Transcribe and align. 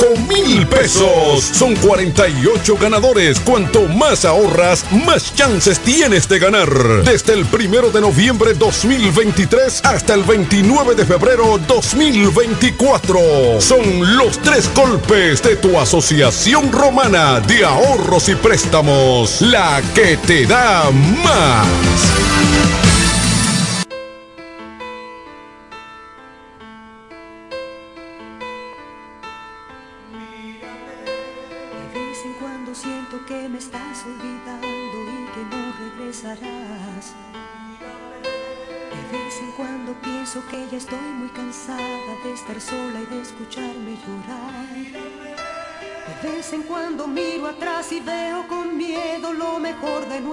5 0.00 0.16
mil 0.28 0.66
pesos. 0.66 1.44
Son 1.52 1.76
48 1.76 2.76
ganadores. 2.80 3.38
Cuanto 3.40 3.82
más 3.88 4.24
ahorras, 4.24 4.84
más 5.04 5.34
chances 5.34 5.78
tienes 5.80 6.28
de 6.28 6.38
ganar. 6.38 6.68
Desde 7.04 7.34
el 7.34 7.44
primero 7.46 7.90
de 7.90 8.00
noviembre 8.00 8.54
2023 8.54 9.84
hasta 9.84 10.14
el 10.14 10.24
29 10.24 10.94
de 10.94 11.04
febrero 11.04 11.58
2024. 11.66 13.60
Son 13.60 14.16
los 14.16 14.38
tres 14.38 14.70
golpes 14.74 15.42
de 15.42 15.56
tu 15.56 15.78
asociación 15.78 16.72
romana 16.72 17.40
de 17.40 17.64
ahorros 17.64 18.28
y 18.28 18.34
préstamos. 18.34 19.42
La 19.42 19.82
que 19.94 20.16
te 20.16 20.46
da 20.46 20.90
más. 21.22 22.89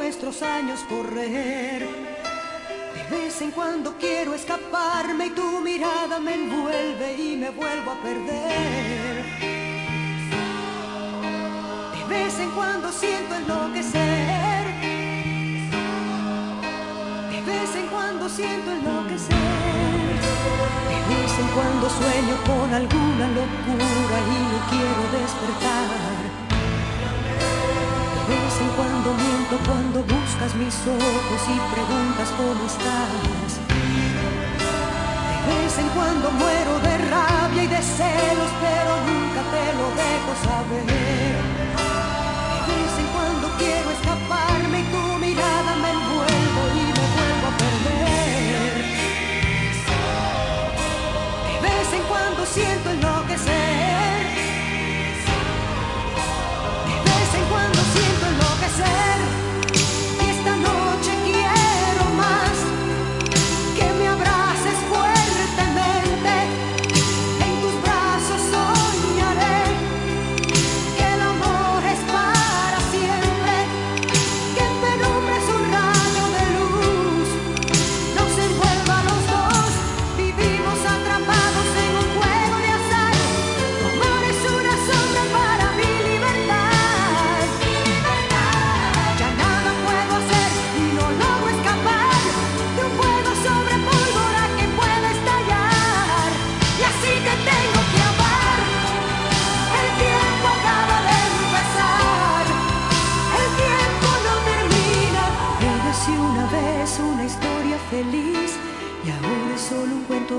Nuestros 0.08 0.42
años 0.42 0.80
correr. 0.88 1.86
De 2.96 3.04
vez 3.12 3.42
en 3.42 3.52
cuando 3.52 3.94
quiero 4.00 4.34
escaparme 4.34 5.26
y 5.26 5.30
tu 5.32 5.60
mirada 5.60 6.18
me 6.22 6.34
envuelve 6.34 7.14
y 7.18 7.36
me 7.36 7.50
vuelvo 7.50 7.92
a 7.92 8.02
perder. 8.02 9.26
De 11.94 12.04
vez 12.08 12.40
en 12.40 12.52
cuando 12.52 12.90
siento 12.90 13.36
enloquecer. 13.36 14.66
De 17.34 17.42
vez 17.52 17.76
en 17.76 17.88
cuando 17.88 18.30
siento 18.30 18.72
enloquecer. 18.72 19.36
De 20.90 21.00
vez 21.12 21.34
en 21.44 21.48
cuando 21.56 21.90
sueño 21.90 22.36
con 22.46 22.74
alguna 22.74 23.28
locura 23.40 24.18
y 24.34 24.38
no 24.52 24.60
quiero 24.72 25.04
despertar. 25.20 26.48
De 28.30 28.36
vez 28.36 28.62
en 28.62 28.70
cuando 28.78 28.97
miento 29.14 29.58
cuando 29.66 30.02
buscas 30.02 30.54
mis 30.56 30.76
ojos 30.88 31.42
y 31.48 31.58
preguntas 31.74 32.30
cómo 32.36 32.66
estás. 32.66 33.52
De 35.48 35.56
vez 35.56 35.78
en 35.78 35.90
cuando 35.90 36.32
muero 36.32 36.80
de 36.80 36.98
rabia 37.10 37.64
y 37.64 37.68
de 37.68 37.82
celos, 37.82 38.52
pero 38.60 38.92
nunca 39.08 39.42
te 39.54 39.66
lo 39.80 39.88
dejo 40.02 40.32
saber. 40.44 41.87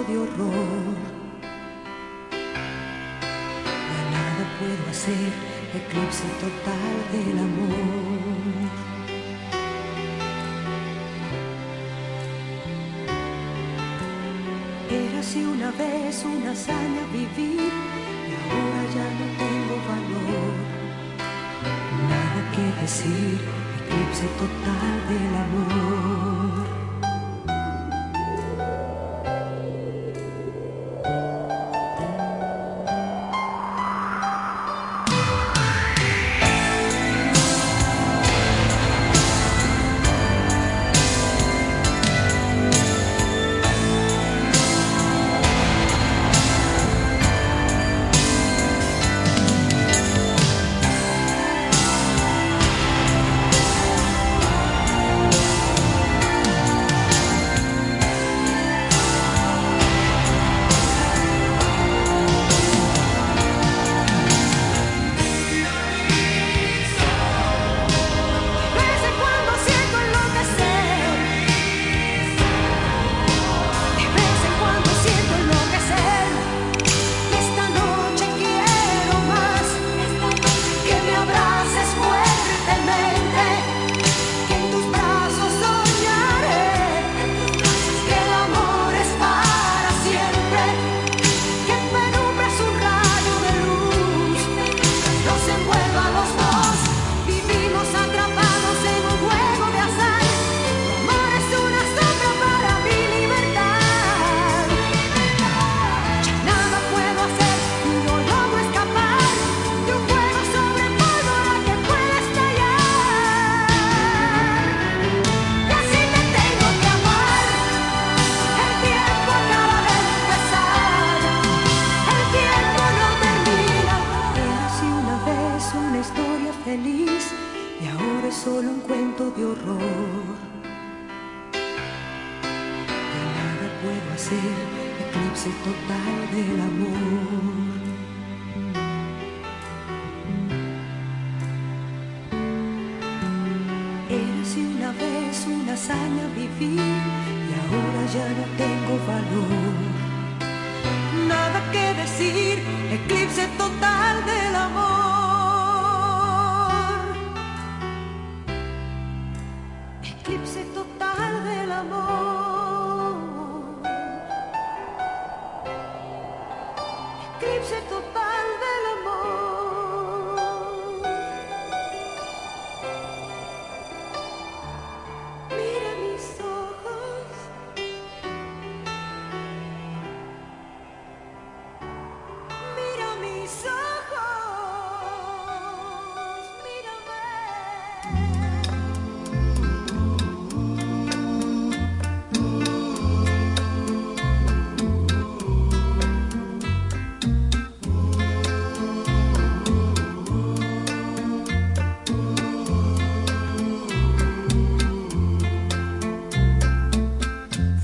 De 0.05 0.19
horror. 0.19 0.95
Ya 3.91 4.03
nada 4.15 4.45
puedo 4.59 4.91
hacer, 4.91 5.33
eclipse 5.75 6.29
total 6.41 6.95
del 7.13 7.39
amor. 7.39 8.69
Era 14.91 15.19
así 15.21 15.45
una 15.45 15.71
vez 15.73 16.25
una 16.25 16.53
hazaña 16.53 17.03
vivir 17.13 17.73
y 18.29 18.33
ahora 18.41 18.83
ya 18.95 19.07
no 19.19 19.27
tengo 19.43 19.77
valor. 19.91 20.55
Nada 22.11 22.41
que 22.55 22.65
decir, 22.83 23.39
eclipse 23.81 24.27
total 24.39 24.97
del 25.09 25.35
amor. 25.45 26.48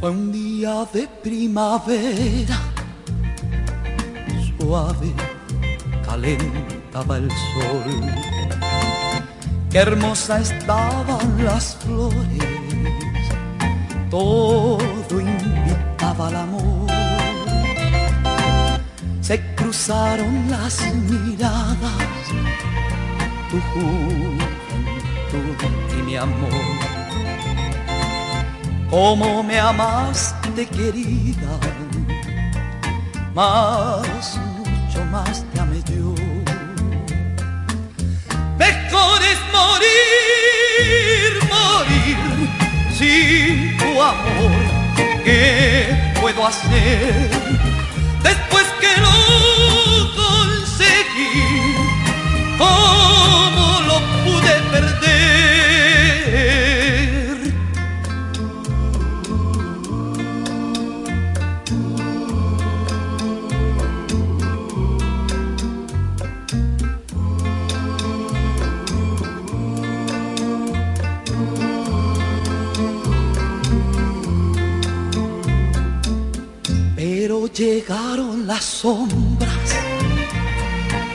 Fue 0.04 0.10
un 0.10 0.30
día 0.30 0.86
de 0.92 1.08
primavera, 1.22 2.58
suave, 4.58 5.14
calentaba 6.04 7.16
el 7.16 7.30
sol. 7.30 8.12
Hermosa 9.72 10.40
estaban 10.40 11.42
las 11.42 11.76
flores, 11.76 12.18
todo 14.10 15.08
invitaba 15.18 16.28
al 16.28 16.36
amor. 16.36 16.90
Se 19.22 19.40
cruzaron 19.54 20.50
las 20.50 20.82
miradas, 21.08 22.28
tu 23.50 23.58
juventud 23.72 24.38
y 25.98 26.02
mi 26.02 26.16
amor 26.16 26.93
cómo 28.94 29.42
me 29.42 29.58
amaste 29.58 30.66
querida, 30.66 31.58
más, 33.34 34.38
mucho 34.56 35.04
más 35.06 35.44
te 35.52 35.58
amé 35.58 35.82
yo. 35.82 36.14
Mejor 38.56 39.18
es 39.32 39.40
morir, 39.58 41.30
morir 41.56 42.18
sin 42.96 43.76
tu 43.78 43.90
amor. 44.00 44.62
¿Qué 45.24 46.12
puedo 46.20 46.46
hacer 46.46 47.30
después 48.22 48.66
que 48.80 48.92
lo 49.06 49.16
conseguí? 50.22 51.42
¿Cómo 52.58 53.03
llegaron 77.54 78.48
las 78.48 78.64
sombras, 78.64 79.76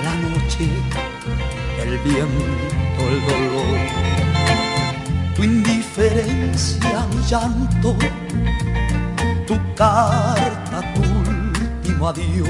la 0.04 0.16
noche, 0.16 0.70
el 1.84 1.98
viento, 1.98 3.02
el 3.10 3.22
dolor, 3.28 3.80
tu 5.36 5.44
indiferencia, 5.44 7.06
mi 7.12 7.22
llanto, 7.30 7.94
tu 9.46 9.58
carta, 9.76 10.82
tu 10.94 11.02
último 11.02 12.08
adiós. 12.08 12.48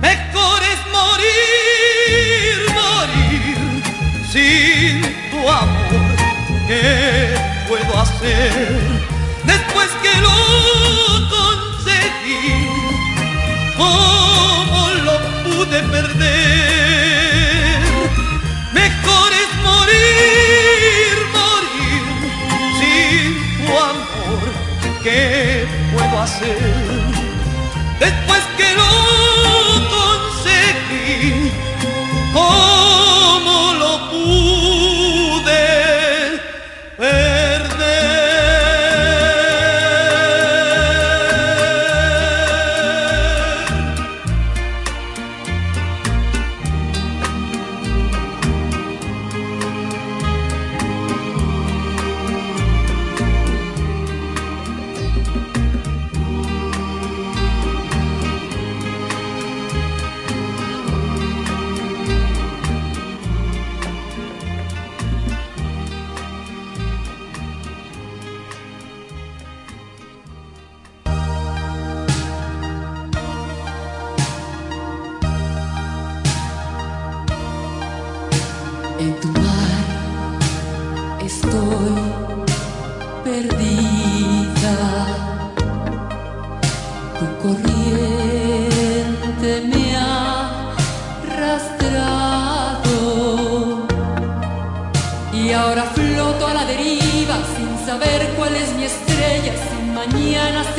Mejor 0.00 0.60
es 0.62 0.80
morir, 0.96 2.56
morir 2.78 3.82
sin 4.30 5.02
tu 5.32 5.40
amor. 5.48 6.16
¿Qué 6.68 7.34
puedo 7.68 8.00
hacer 8.00 8.78
después 9.44 9.88
que 10.02 10.20
lo? 10.20 10.87
¿Cómo 13.76 14.80
lo 15.06 15.14
pude 15.44 15.78
perder? 15.82 17.82
Mejor 18.72 19.30
es 19.42 19.50
morir, 19.68 21.14
morir 21.38 22.02
sin 22.78 23.28
tu 23.66 23.72
amor. 23.78 24.46
¿Qué 25.02 25.66
puedo 25.92 26.16
hacer 26.20 26.58
después 28.00 28.42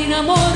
mañana, 0.10 0.49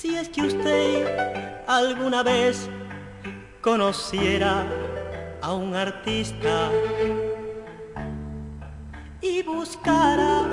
Si 0.00 0.14
es 0.14 0.28
que 0.28 0.42
usted 0.42 1.66
alguna 1.66 2.22
vez 2.22 2.68
conociera 3.60 4.64
a 5.42 5.52
un 5.54 5.74
artista 5.74 6.70
y 9.20 9.42
buscara 9.42 10.46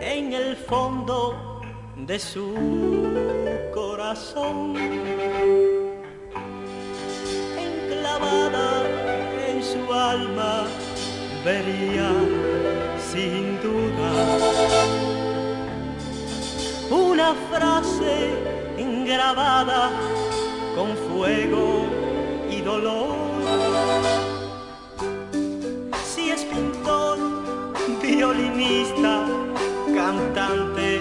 en 0.00 0.32
el 0.32 0.56
fondo 0.56 1.60
de 1.94 2.18
su 2.18 2.54
corazón 3.74 4.74
enclavada 7.58 8.82
en 9.46 9.62
su 9.62 9.92
alma 9.92 10.64
vería 11.44 12.10
sin 13.12 13.60
duda 13.60 14.10
una 16.90 17.34
frase 17.50 18.55
grabada 19.06 19.90
con 20.74 20.96
fuego 21.08 21.86
y 22.50 22.60
dolor. 22.60 23.14
Si 26.04 26.30
es 26.30 26.42
pintor, 26.44 27.18
violinista, 28.02 29.26
cantante 29.94 31.00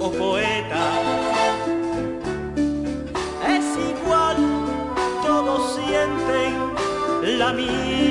o 0.00 0.10
poeta, 0.10 0.84
es 3.48 3.66
igual, 3.90 4.36
todos 5.22 5.76
sienten 5.76 7.38
la 7.38 7.52
misma. 7.52 8.09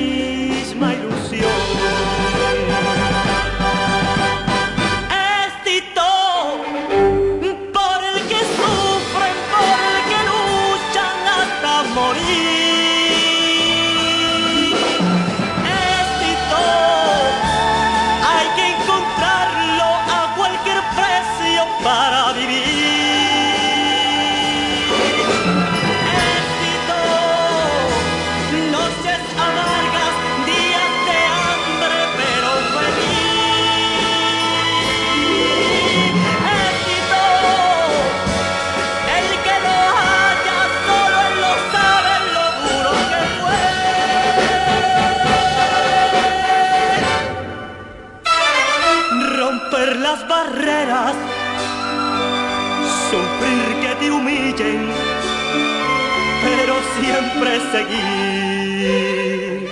siempre 57.10 57.50
seguir. 57.72 59.68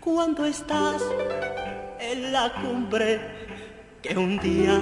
Cuando 0.00 0.46
estás 0.46 1.02
en 2.00 2.32
la 2.32 2.52
cumbre 2.54 3.20
que 4.02 4.16
un 4.16 4.38
día 4.38 4.80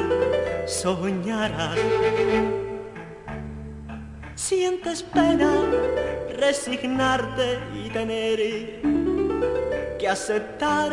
soñarás, 0.66 1.78
sientes 4.34 5.02
pena 5.02 5.52
resignarte 6.36 7.58
y 7.74 7.88
tener 7.90 8.38
que 9.98 10.08
aceptar. 10.08 10.92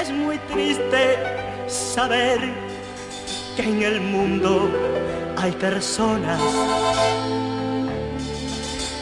Es 0.00 0.10
muy 0.10 0.38
triste 0.52 1.02
saber 1.68 2.40
que 3.56 3.62
en 3.62 3.82
el 3.82 4.00
mundo 4.00 4.68
hay 5.44 5.52
personas 5.52 6.40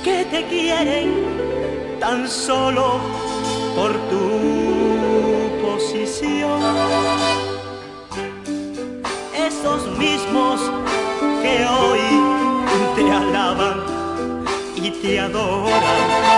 que 0.02 0.24
te 0.24 0.44
quieren 0.46 1.08
tan 2.00 2.28
solo 2.28 2.98
por 3.76 3.92
tu 4.10 4.26
posición. 5.64 6.60
Esos 9.48 9.86
mismos 9.96 10.60
que 11.42 11.64
hoy 11.64 12.04
te 12.96 13.04
alaban 13.08 13.76
y 14.74 14.90
te 14.90 15.20
adoran 15.20 16.31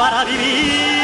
para 0.00 0.24
vivir. 0.24 0.99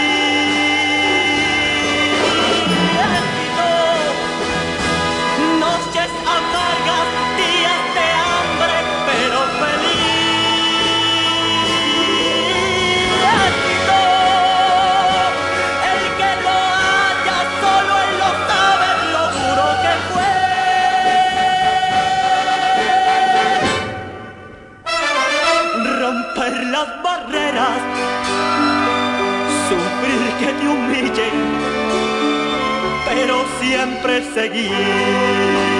siempre. 34.03 35.76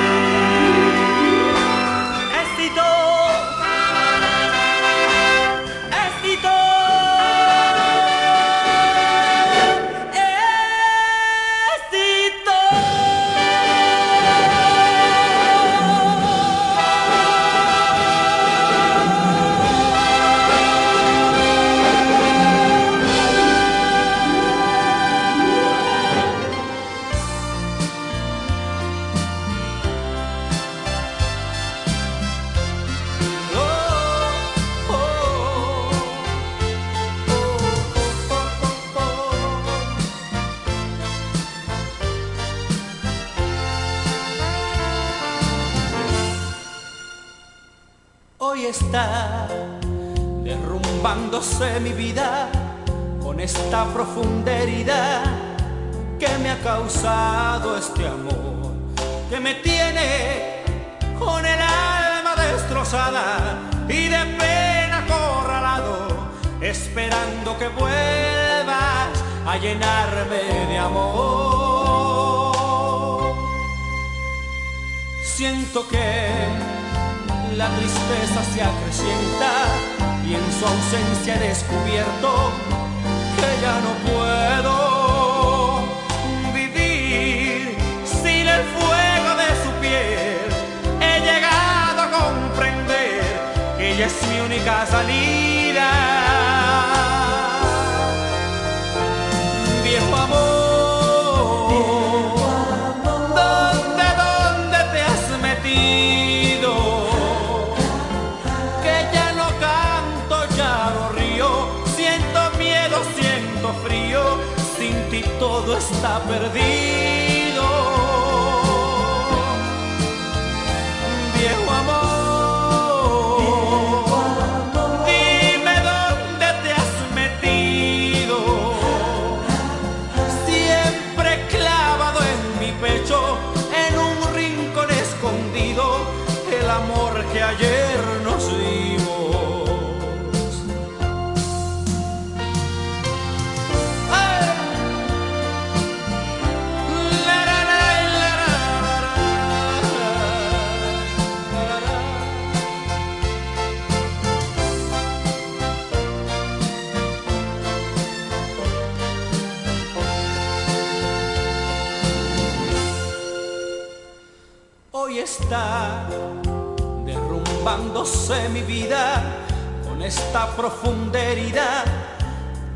Esta 170.37 170.55
profunda 170.55 171.19
herida 171.19 171.83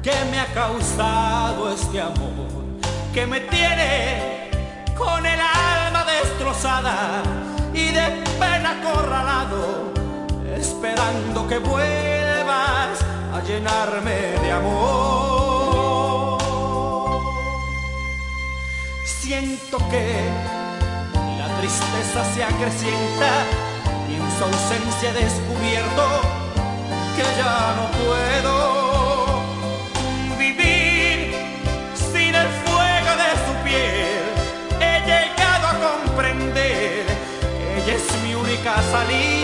que 0.02 0.14
me 0.30 0.40
ha 0.40 0.46
causado 0.46 1.70
este 1.70 2.00
amor, 2.00 2.80
que 3.12 3.26
me 3.26 3.40
tiene 3.40 4.50
con 4.96 5.26
el 5.26 5.38
alma 5.38 6.06
destrozada 6.06 7.22
y 7.74 7.88
de 7.88 8.24
pena 8.38 8.80
acorralado, 8.80 9.92
esperando 10.56 11.46
que 11.46 11.58
vuelvas 11.58 12.98
a 13.34 13.42
llenarme 13.46 14.40
de 14.42 14.52
amor. 14.52 16.38
Siento 19.04 19.76
que 19.90 20.30
la 21.38 21.48
tristeza 21.58 22.24
se 22.34 22.42
acrecienta 22.42 23.30
y 24.08 24.14
en 24.14 24.30
su 24.38 24.44
ausencia 24.44 25.12
descubierto 25.12 26.39
que 27.20 27.36
ya 27.36 27.74
no 27.78 27.84
puedo 28.02 28.54
vivir 30.38 31.34
sin 31.94 32.34
el 32.34 32.48
fuego 32.62 33.10
de 33.22 33.30
su 33.44 33.52
piel. 33.64 34.24
He 34.80 34.94
llegado 35.10 35.64
a 35.68 35.74
comprender 35.88 37.04
ella 37.76 37.94
es 37.94 38.22
mi 38.22 38.34
única 38.34 38.72
salida. 38.90 39.39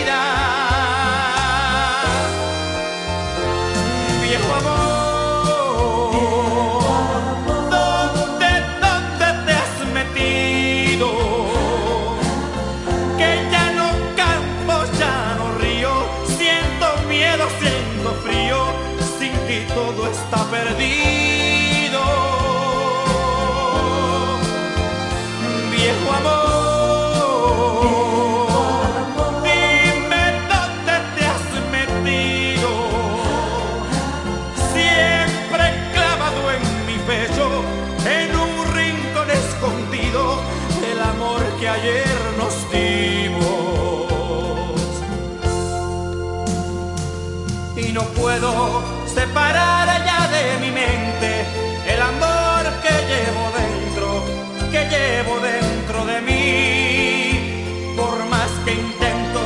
Que 54.71 54.85
llevo 54.89 55.39
dentro 55.39 56.05
de 56.05 56.21
mí. 56.21 57.93
Por 57.95 58.25
más 58.25 58.51
que 58.65 58.73
intento 58.73 59.41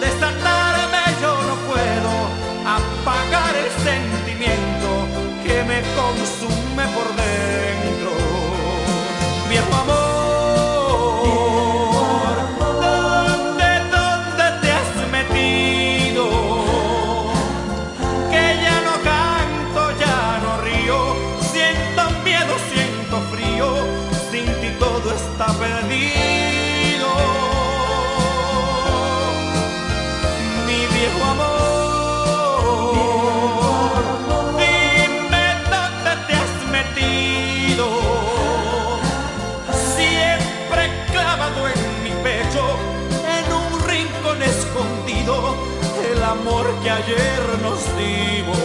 desatarme, 0.00 1.02
yo 1.20 1.32
no 1.48 1.54
puedo 1.70 2.12
apagar 2.78 3.54
el 3.56 3.70
sentimiento 3.88 4.88
que 5.44 5.64
me 5.64 5.80
consume 5.98 6.84
por 6.96 7.08
dentro. 7.16 7.99
Amor 46.30 46.66
que 46.82 46.90
ayer 46.90 47.42
nos 47.60 47.80
dimos. 47.98 48.58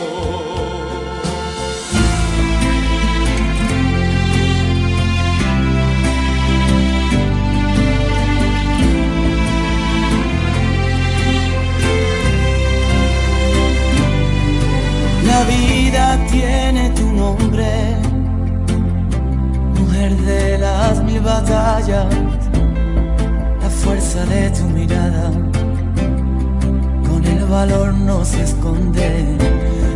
La 15.25 15.43
vida 15.43 16.19
tiene 16.29 16.91
tu 16.91 17.11
nombre, 17.11 17.97
mujer 19.79 20.15
de 20.17 20.57
las 20.59 21.03
mil 21.03 21.19
batallas, 21.19 22.05
la 23.61 23.69
fuerza 23.69 24.23
de 24.25 24.49
tu 24.51 24.63
mirada, 24.65 25.31
valor 27.55 27.93
no 27.93 28.25
se 28.25 28.43
esconde, 28.43 29.07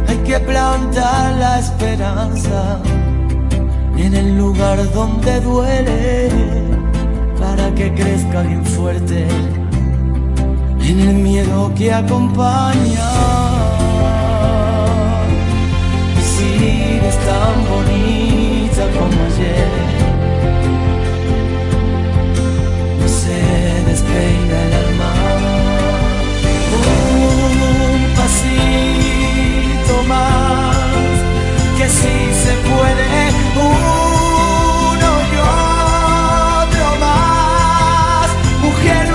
hay 0.07 0.17
que 0.27 0.39
plantar 0.39 1.35
la 1.35 1.59
esperanza 1.59 2.79
en 3.97 4.13
el 4.13 4.37
lugar 4.37 4.77
donde 4.93 5.41
duele, 5.41 6.29
para 7.37 7.65
que 7.75 7.93
crezca 7.93 8.43
bien 8.43 8.65
fuerte, 8.65 9.27
en 10.89 10.99
el 11.09 11.15
miedo 11.15 11.73
que 11.77 11.93
acompaña. 11.93 13.09
Y 16.19 16.21
sigues 16.35 17.17
tan 17.29 17.55
bonita 17.71 18.83
como 18.97 19.17
ayer. 19.29 19.69
No 22.99 23.07
se 23.21 23.39
despeina 23.89 24.68
pasito 28.29 30.03
más, 30.07 30.75
que 31.77 31.89
sí 31.89 32.17
se 32.43 32.53
puede. 32.69 33.29
Uno 33.55 35.09
y 35.31 35.35
otro 36.61 36.85
más. 36.99 38.27
Mujer 38.61 39.08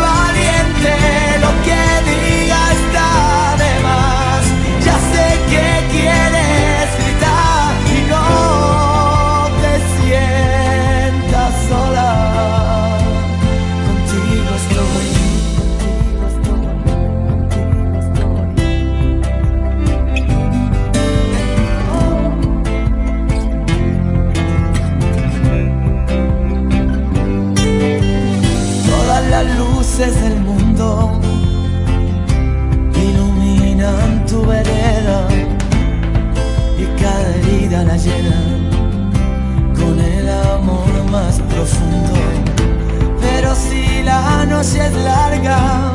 noche 44.64 44.86
es 44.86 44.94
larga 44.94 45.92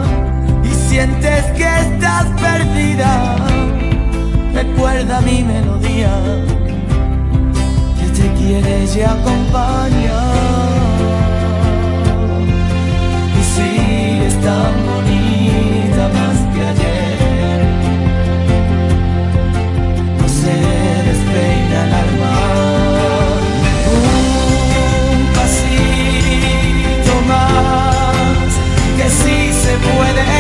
y 0.64 0.90
sientes 0.90 1.46
que 1.58 1.64
estás 1.64 2.26
perdida, 2.40 3.36
recuerda 4.54 5.22
mi 5.22 5.44
melodía 5.44 6.12
que 8.00 8.08
te 8.10 8.34
quiere 8.34 8.86
y 8.96 9.02
acompaña. 9.02 10.20
Y 13.40 13.44
si 13.54 14.26
es 14.26 14.42
tan 14.42 14.74
bonita. 14.86 15.29
puede 29.96 30.39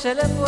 cherando 0.00 0.47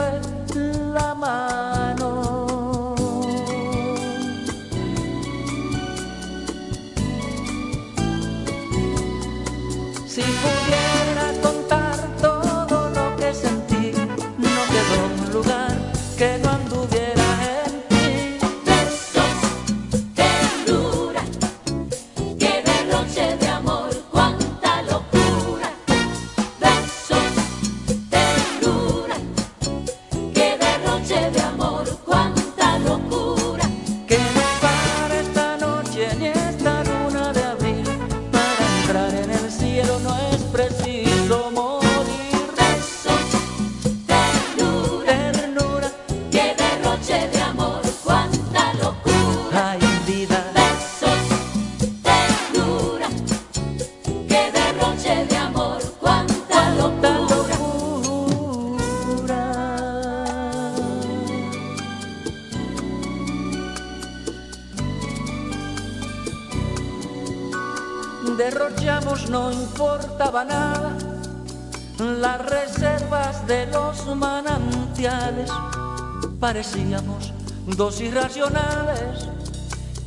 parecíamos 76.40 77.32
dos 77.66 78.00
irracionales 78.00 79.28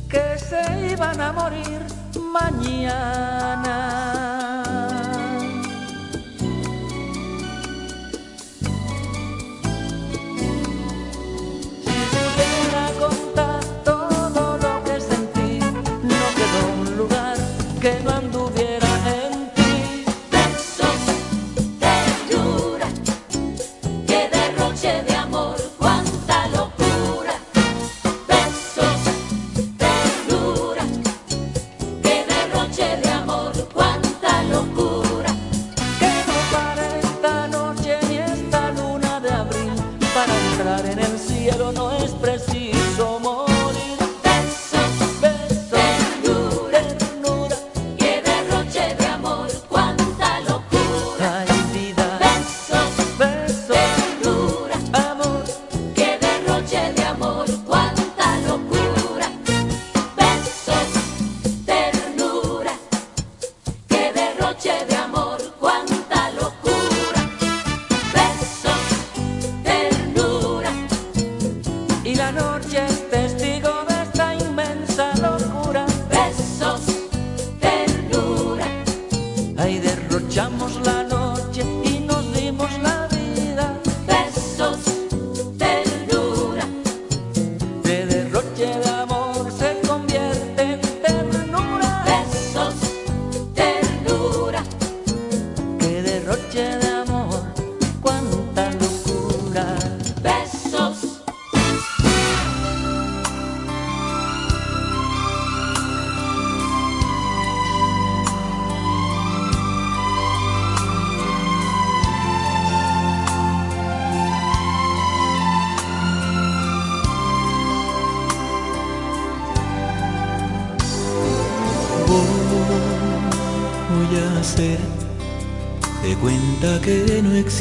que 0.08 0.38
se 0.38 0.90
iban 0.92 1.20
a 1.20 1.32
morir 1.32 1.80
mañana. 2.32 3.74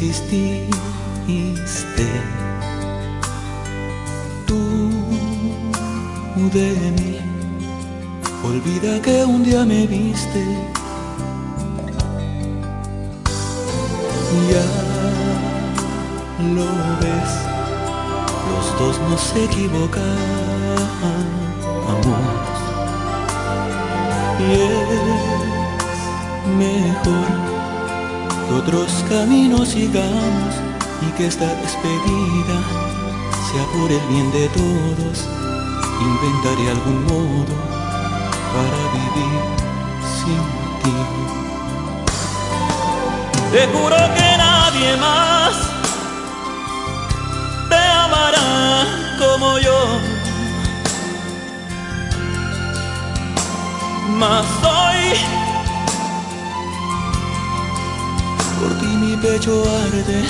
Que 0.03 0.52
Por 58.59 58.71
ti 58.79 58.85
mi 58.85 59.17
pecho 59.17 59.63
arde, 59.83 60.23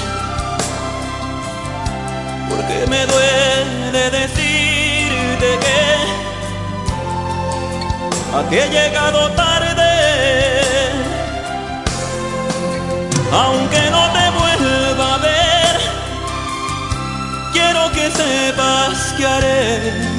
porque 2.49 2.87
me 2.87 3.05
duele 3.05 4.09
decirte 4.09 5.49
que 5.63 5.81
a 8.35 8.39
ti 8.49 8.55
he 8.57 8.67
llegado 8.69 9.29
tarde, 9.33 9.93
aunque 13.31 13.81
no 13.91 14.03
te 14.15 14.25
vuelva 14.39 15.13
a 15.13 15.17
ver, 15.19 15.75
quiero 17.53 17.91
que 17.91 18.09
sepas 18.09 19.13
que 19.15 19.25
haré. 19.27 20.12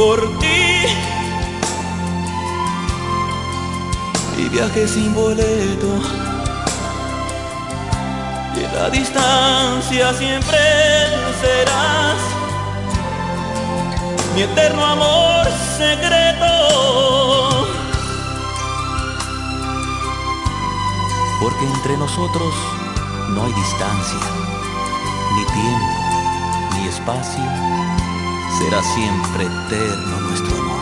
Por 0.00 0.38
ti. 0.38 0.86
Y 4.38 4.48
viaje 4.48 4.88
sin 4.88 5.14
boleto. 5.14 5.90
Y 8.56 8.62
la 8.74 8.88
distancia 8.88 10.14
siempre 10.14 10.58
serás 11.42 12.18
mi 14.34 14.42
eterno 14.42 14.86
amor 14.86 15.44
secreto. 15.76 16.52
Porque 21.42 21.64
entre 21.74 21.98
nosotros 21.98 22.54
no 23.34 23.44
hay 23.44 23.52
distancia, 23.52 24.24
ni 25.36 25.44
tiempo, 25.44 25.92
ni 26.74 26.88
espacio 26.88 27.89
será 28.60 28.82
siempre 28.82 29.44
eterno 29.44 30.20
nuestro 30.20 30.54
amor. 30.58 30.80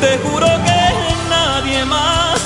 Te 0.00 0.18
juro 0.18 0.46
que 0.66 0.82
nadie 1.30 1.84
más 1.84 2.40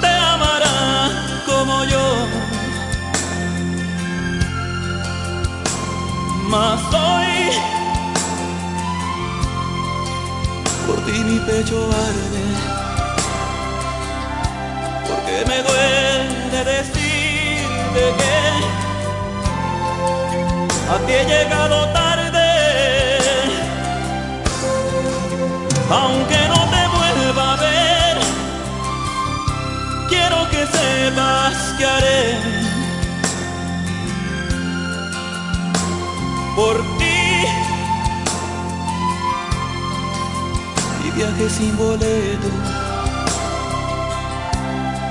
te 0.00 0.08
amará 0.08 1.10
como 1.46 1.84
yo. 1.84 2.06
Mas 6.48 6.80
hoy 6.94 7.50
por 10.86 10.98
ti 11.06 11.18
mi 11.28 11.38
pecho 11.40 11.90
arde, 12.06 12.44
porque 15.08 15.44
me 15.50 15.58
duele 15.66 16.64
decirte 16.64 18.02
que 18.18 18.87
a 20.90 20.98
ti 21.06 21.12
he 21.12 21.24
llegado 21.24 21.86
tarde, 21.92 22.48
aunque 25.90 26.38
no 26.48 26.60
te 26.74 26.82
vuelva 26.96 27.52
a 27.52 27.56
ver, 27.56 28.16
quiero 30.08 30.48
que 30.50 30.66
sepas 30.66 31.56
que 31.76 31.84
haré. 31.84 32.58
Por 36.56 36.76
ti. 36.98 37.46
Y 41.04 41.10
viaje 41.12 41.50
sin 41.50 41.76
boleto. 41.76 42.48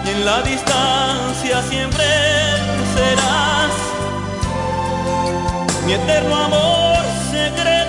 Y 0.05 0.09
en 0.09 0.25
la 0.25 0.41
distancia 0.41 1.61
siempre 1.69 2.05
serás 2.95 3.86
mi 5.87 5.93
eterno 5.93 6.35
amor 6.35 7.05
secreto. 7.31 7.86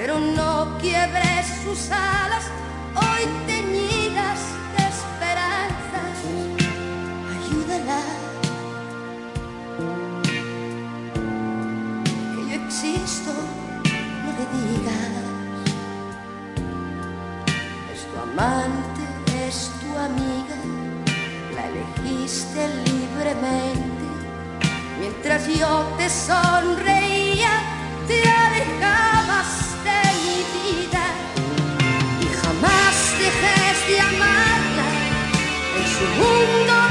Pero 0.00 0.20
no 0.20 0.78
quiebres 0.80 1.44
sus 1.64 1.90
alas, 1.90 2.44
hoy 2.94 3.24
teñidas 3.48 4.38
de 4.76 4.82
esperanzas. 4.94 6.18
Ayúdala. 7.34 8.02
que 12.32 12.48
yo 12.48 12.64
existo, 12.64 13.32
no 14.22 14.30
le 14.38 14.44
digas. 14.56 15.14
Es 17.92 18.02
tu 18.06 18.16
amante, 18.20 19.02
es 19.48 19.68
tu 19.80 19.98
amiga, 19.98 20.58
la 21.56 21.62
elegiste 21.70 22.68
libremente. 22.86 24.06
Mientras 25.00 25.48
yo 25.48 25.82
te 25.98 26.08
sonreía, 26.08 27.50
te 28.06 28.22
mi 28.22 29.07
Y 30.70 32.26
jamás 32.42 32.94
dejes 33.18 33.88
de 33.88 34.00
amarla, 34.00 34.86
en 35.78 35.84
su 35.96 36.06
mundo 36.20 36.87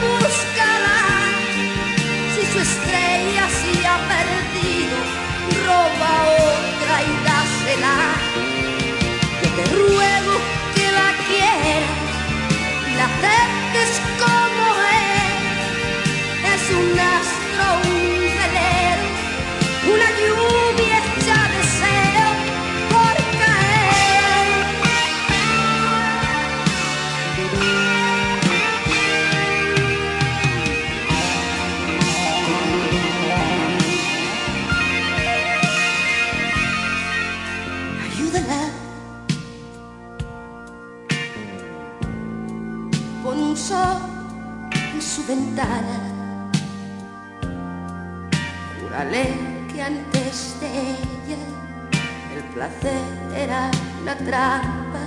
placer 52.57 53.01
era 53.35 53.69
la 54.03 54.15
trampa. 54.15 55.03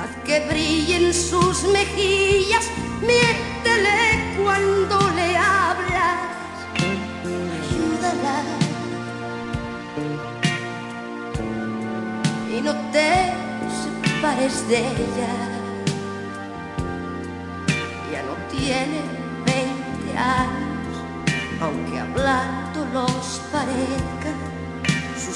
Haz 0.00 0.12
que 0.24 0.46
brillen 0.48 1.12
sus 1.12 1.64
mejillas, 1.64 2.66
miéntele 3.00 3.98
cuando 4.38 4.96
le 5.18 5.28
hablas. 5.36 6.54
Ayúdala. 7.58 8.38
Y 12.54 12.60
no 12.60 12.74
te 12.92 13.10
separes 13.82 14.68
de 14.68 14.78
ella. 14.78 15.34
Ya 18.12 18.22
no 18.28 18.34
tiene 18.54 19.00
20 19.46 20.18
años, 20.18 20.94
aunque 21.60 21.98
hablando 21.98 22.86
los 22.92 23.42
parezca 23.50 24.51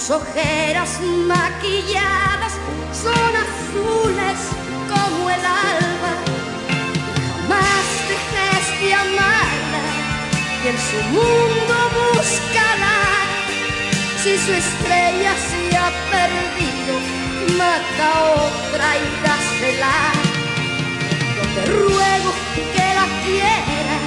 Ojeras 0.09 1.01
maquilladas 1.27 2.53
son 2.93 3.33
azules 3.45 4.39
como 4.89 5.29
el 5.29 5.45
alba. 5.45 6.13
Jamás 7.19 7.89
dejes 8.07 8.81
de 8.81 8.95
amarla 8.95 9.83
y 10.63 10.69
en 10.69 10.79
su 10.79 11.01
mundo 11.11 11.75
búscala. 11.97 12.95
Si 14.23 14.39
su 14.39 14.53
estrella 14.53 15.35
se 15.51 15.77
ha 15.77 15.91
perdido, 16.15 16.95
mata 17.59 18.09
otra 18.47 18.87
y 18.99 19.07
dásela. 19.27 19.97
Yo 21.35 21.43
te 21.57 21.63
ruego 21.73 22.31
que 22.55 22.87
la 22.95 23.07
quieras 23.25 24.05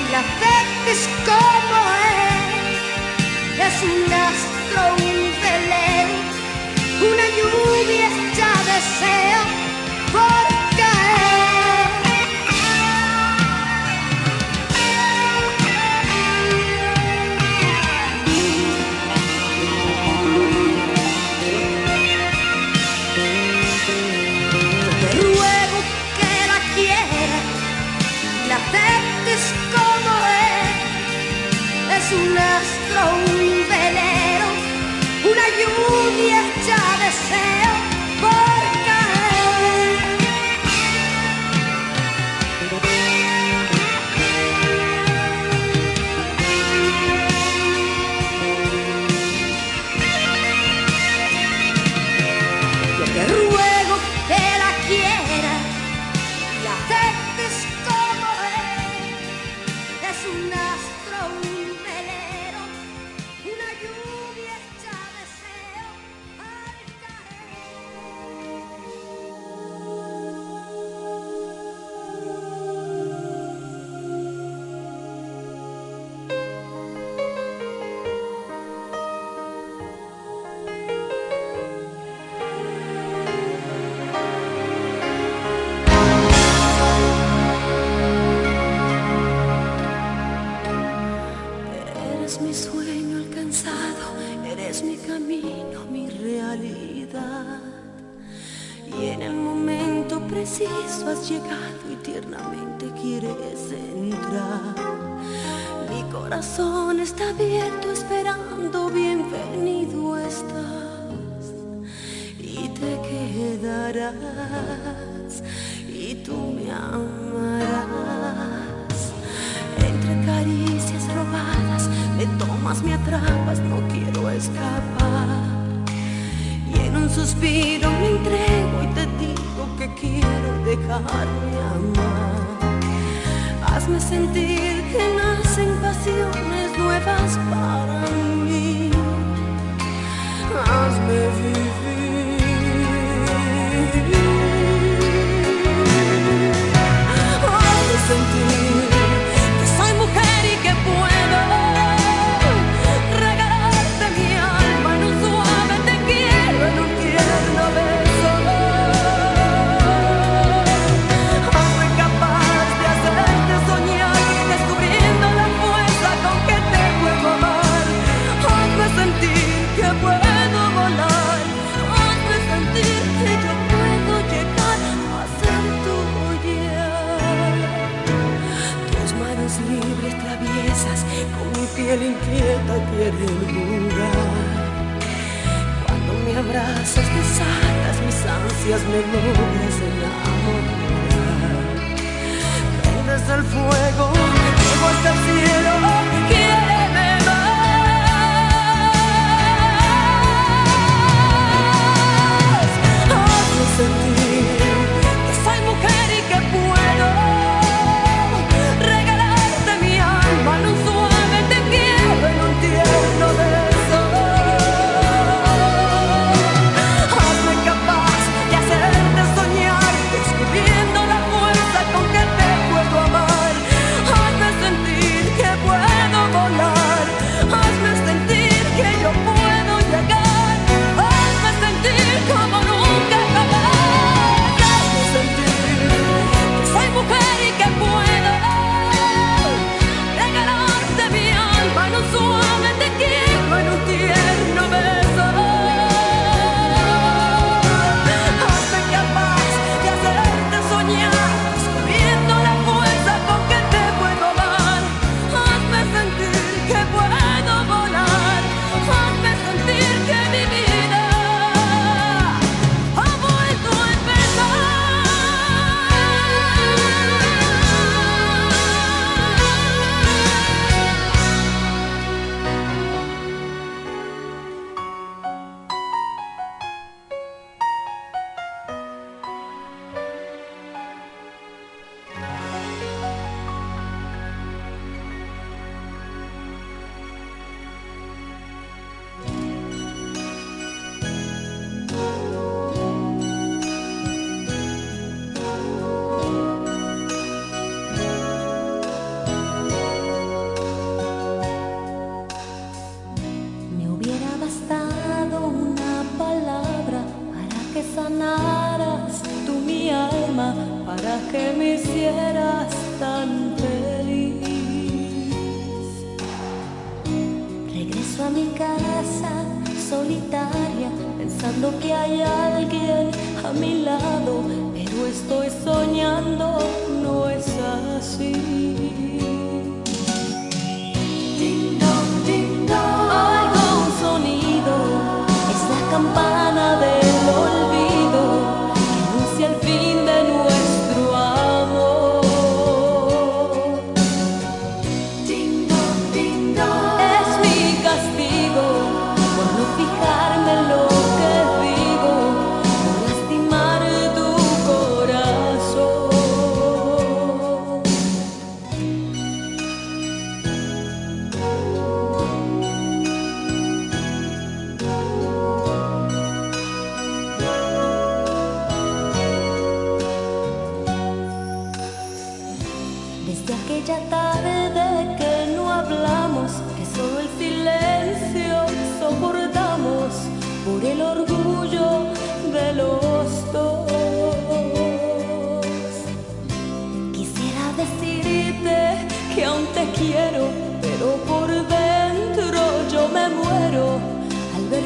y 0.00 0.10
la 0.10 0.20
afectes 0.20 1.06
como 1.26 1.78
es. 2.00 2.32
Es 3.60 3.82
un 3.82 4.10
astro 4.10 4.51
dentro 4.72 4.94
un 4.94 5.32
velero, 5.40 6.14
una 7.00 7.26
lluvia 7.36 8.06
hecha 8.06 8.48
de 8.64 8.72
deseo. 8.72 10.41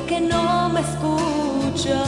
Que 0.06 0.20
no 0.20 0.68
me 0.68 0.80
escucharás. 0.80 2.06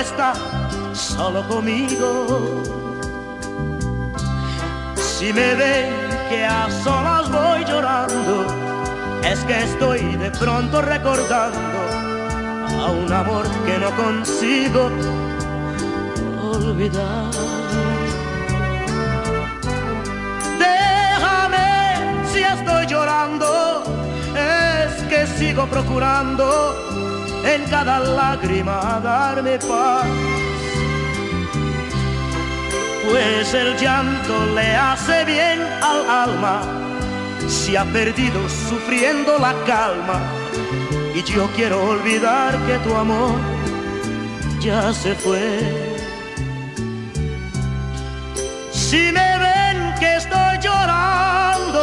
está 0.00 0.32
solo 0.92 1.46
conmigo. 1.48 2.62
Si 4.96 5.32
me 5.32 5.54
ven 5.54 5.92
que 6.28 6.44
a 6.44 6.68
solas 6.84 7.30
voy 7.30 7.64
llorando, 7.64 8.46
es 9.24 9.40
que 9.40 9.64
estoy 9.64 10.16
de 10.16 10.30
pronto 10.30 10.80
recordando 10.80 11.78
a 12.80 12.90
un 12.90 13.12
amor 13.12 13.46
que 13.66 13.78
no 13.78 13.90
consigo 13.96 14.90
olvidar. 16.40 17.32
Déjame 20.58 22.26
si 22.32 22.40
estoy 22.40 22.86
llorando, 22.86 23.82
es 24.34 25.02
que 25.04 25.26
sigo 25.26 25.66
procurando 25.66 26.87
en 27.54 27.64
cada 27.64 27.98
lágrima 28.00 29.00
darme 29.02 29.58
paz. 29.58 30.06
Pues 33.08 33.54
el 33.54 33.76
llanto 33.78 34.46
le 34.54 34.76
hace 34.76 35.24
bien 35.24 35.60
al 35.82 36.10
alma, 36.10 36.60
si 37.48 37.74
ha 37.76 37.84
perdido 37.86 38.46
sufriendo 38.48 39.38
la 39.38 39.54
calma. 39.64 40.20
Y 41.14 41.22
yo 41.22 41.48
quiero 41.56 41.82
olvidar 41.82 42.54
que 42.66 42.78
tu 42.80 42.94
amor 42.94 43.38
ya 44.60 44.92
se 44.92 45.14
fue. 45.14 45.58
Si 48.72 49.10
me 49.12 49.38
ven 49.44 49.94
que 49.98 50.16
estoy 50.16 50.58
llorando, 50.60 51.80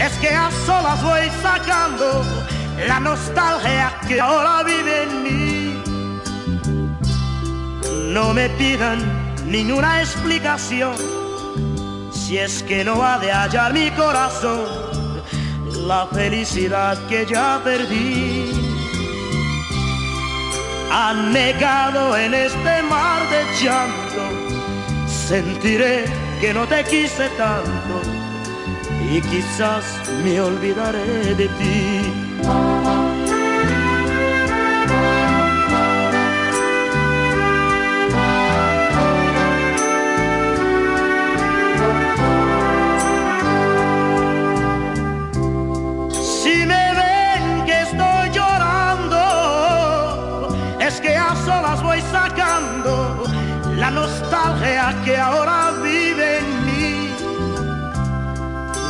es 0.00 0.12
que 0.18 0.30
a 0.30 0.50
solas 0.66 1.02
voy 1.02 1.30
sacando 1.40 2.24
la 2.86 2.98
nostalgia 2.98 3.89
que 4.10 4.20
ahora 4.20 4.64
vive 4.64 5.02
en 5.04 5.22
mí. 5.22 5.82
No 8.12 8.34
me 8.34 8.48
pidan 8.50 8.98
ninguna 9.46 10.00
explicación, 10.00 10.96
si 12.10 12.38
es 12.38 12.64
que 12.64 12.82
no 12.82 13.04
ha 13.04 13.18
de 13.20 13.30
hallar 13.30 13.72
mi 13.72 13.88
corazón 13.92 14.66
la 15.86 16.08
felicidad 16.08 16.98
que 17.08 17.24
ya 17.24 17.60
perdí. 17.62 18.50
Anegado 20.90 22.16
en 22.16 22.34
este 22.34 22.82
mar 22.82 23.20
de 23.30 23.44
llanto, 23.62 24.24
sentiré 25.06 26.06
que 26.40 26.52
no 26.52 26.66
te 26.66 26.82
quise 26.82 27.28
tanto 27.38 27.94
y 29.08 29.20
quizás 29.20 29.84
me 30.24 30.40
olvidaré 30.40 31.36
de 31.36 31.46
ti. 31.46 32.29
Que 55.04 55.16
ahora 55.16 55.72
vive 55.82 56.38
en 56.38 56.66
mí. 56.66 57.14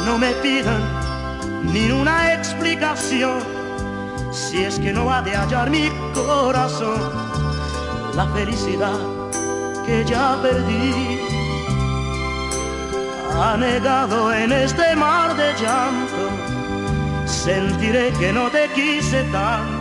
No 0.07 0.19
me 0.19 0.33
pidan 0.43 0.83
ni 1.73 1.91
una 1.91 2.35
explicación, 2.35 3.41
si 4.33 4.65
es 4.65 4.79
que 4.79 4.93
no 4.93 5.07
va 5.07 5.23
de 5.23 5.37
hallar 5.37 5.71
mi 5.71 5.91
corazón 6.15 7.01
la 8.15 8.27
felicidad 8.29 8.99
que 9.87 10.05
ya 10.05 10.37
perdí. 10.43 11.21
Anegado 13.41 14.33
en 14.35 14.53
este 14.53 14.97
mar 14.97 15.35
de 15.37 15.55
llanto, 15.55 16.29
sentiré 17.27 18.13
que 18.19 18.33
no 18.33 18.51
te 18.51 18.69
quise 18.75 19.23
tanto 19.25 19.81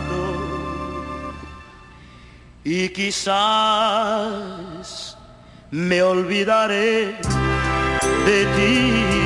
y 2.64 2.88
quizás 2.90 3.20
me 5.70 6.02
olvidaré 6.02 7.16
de 8.26 8.46
ti. 8.56 9.20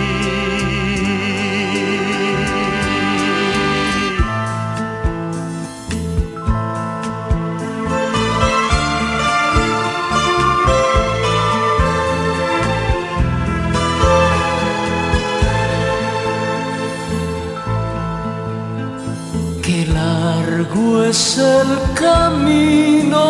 Es 21.15 21.39
el 21.39 21.79
camino, 21.95 23.23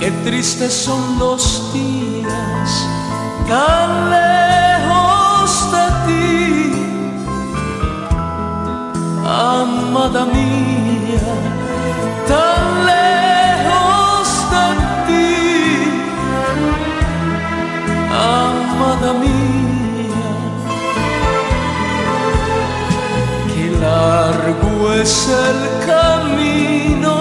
qué 0.00 0.10
tristes 0.24 0.72
son 0.72 1.18
los 1.18 1.72
días, 1.74 2.88
tan 3.46 4.10
lejos 4.10 5.70
de 5.74 5.86
ti, 6.06 6.72
amada 9.26 10.24
mía, 10.24 11.34
tan 12.26 12.64
lejos 12.92 14.28
de 14.54 14.68
ti, 15.06 15.28
amada 18.08 19.12
mía. 19.24 20.30
Qué 23.52 23.64
largo 23.78 24.92
es 24.94 25.14
el 25.28 25.60
camino, 25.86 27.19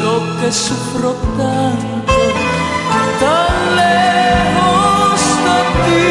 yo 0.00 0.12
que 0.40 0.50
sufro 0.50 1.10
tanto, 1.36 2.20
tan 3.20 3.54
lejos 3.80 5.20
de. 5.46 6.02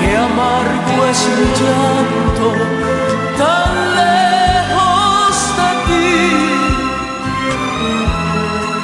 Qué 0.00 0.10
amargo 0.16 0.98
es 1.12 1.20
mi 1.36 1.46
llanto, 1.60 2.48
tan 3.40 3.74
lejos 4.00 5.34
de. 5.58 6.04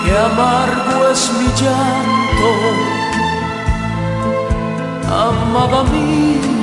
Qué 0.05 0.13
amargo 0.31 0.97
es 1.13 1.23
mi 1.39 1.49
llanto 1.61 2.49
amada 5.11 5.83
mía. 5.85 6.58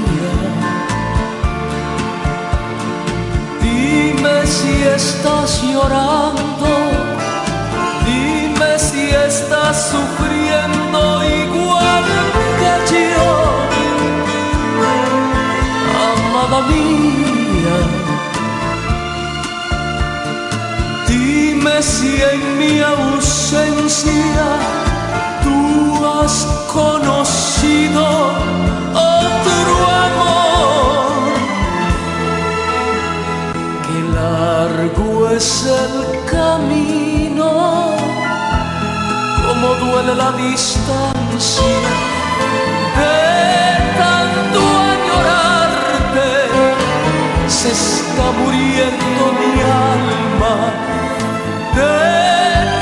Si 4.56 4.84
estás 4.84 5.62
llorando, 5.62 6.72
dime 8.06 8.72
si 8.80 9.04
estás 9.10 9.76
sufriendo 9.92 11.00
igual 11.44 12.06
que 12.60 12.74
yo. 12.94 13.32
Amada 16.12 16.60
mía, 16.72 17.78
dime 21.08 21.76
si 21.82 22.12
en 22.34 22.42
mi 22.60 22.74
ausencia 22.82 24.48
tú 25.44 25.60
has 26.18 26.36
conocido 26.80 28.06
otro 28.94 29.95
largo 34.56 35.30
es 35.30 35.66
el 35.84 35.96
camino, 36.36 37.50
como 39.46 39.68
duele 39.84 40.14
la 40.24 40.32
distancia 40.46 41.78
de 43.00 43.18
tanto 44.02 44.60
añorarte. 44.94 46.30
Se 47.60 47.70
está 47.82 48.26
muriendo 48.40 49.24
mi 49.42 49.54
alma 49.92 50.56
de 51.78 51.96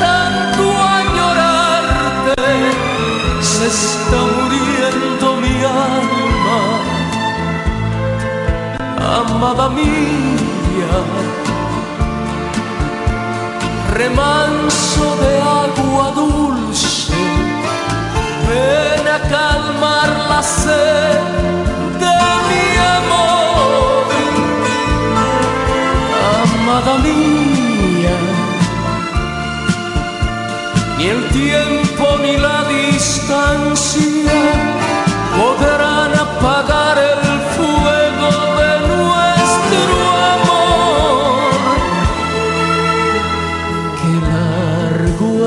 tanto 0.04 0.64
añorarte 1.02 2.46
se 3.54 3.66
está 3.78 4.20
muriendo 4.36 5.26
mi 5.44 5.56
alma, 5.90 6.60
amada 9.20 9.66
mía, 9.70 10.33
remanso 13.94 15.16
de 15.18 15.34
agua 15.42 16.12
dulce, 16.16 17.14
ven 18.50 19.08
a 19.08 19.20
calmar 19.30 20.10
la 20.30 20.42
sed 20.42 21.22
de 22.04 22.20
mi 22.50 22.66
amor, 23.00 24.06
amada 26.44 26.98
mía 27.06 28.18
ni 30.98 31.06
el 31.08 31.30
tiempo 31.30 32.06
ni 32.22 32.38
la 32.38 32.64
distancia 32.66 34.32
podrán 35.38 36.12
apagar 36.16 36.98
el 36.98 37.33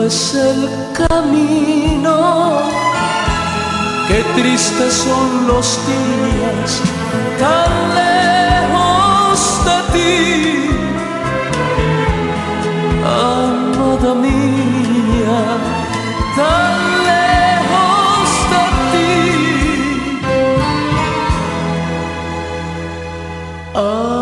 es 0.07 0.35
el 0.35 0.69
camino, 0.93 2.61
qué 4.07 4.23
tristes 4.37 4.95
son 4.95 5.49
los 5.49 5.81
días 5.87 6.81
tan 7.41 7.73
lejos 8.01 9.39
de 9.67 9.79
ti, 9.95 10.11
amada 13.05 14.15
mía, 14.15 15.41
tan 16.37 16.77
lejos 17.11 18.29
de 18.53 18.65
ti. 18.93 19.11
Amada 23.75 24.16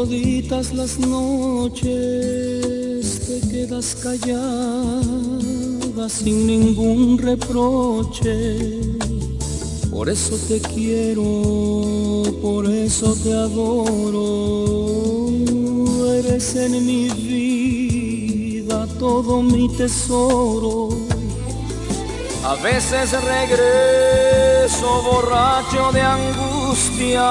toditas 0.00 0.72
las 0.72 0.98
noches, 0.98 1.84
te 3.26 3.36
quedas 3.50 3.94
callada 4.02 4.94
sin 6.08 6.46
ningún 6.46 7.18
reproche. 7.18 8.80
Por 9.90 10.08
eso 10.08 10.38
te 10.48 10.58
quiero, 10.58 12.22
por 12.40 12.64
eso 12.66 13.14
te 13.22 13.34
adoro. 13.34 14.86
Eres 16.14 16.56
en 16.56 16.86
mi 16.86 17.10
vida 17.10 18.86
todo 18.98 19.42
mi 19.42 19.68
tesoro. 19.76 20.88
A 22.42 22.54
veces 22.54 23.12
regreso 23.12 25.02
borracho 25.02 25.92
de 25.92 26.00
angustia, 26.00 27.28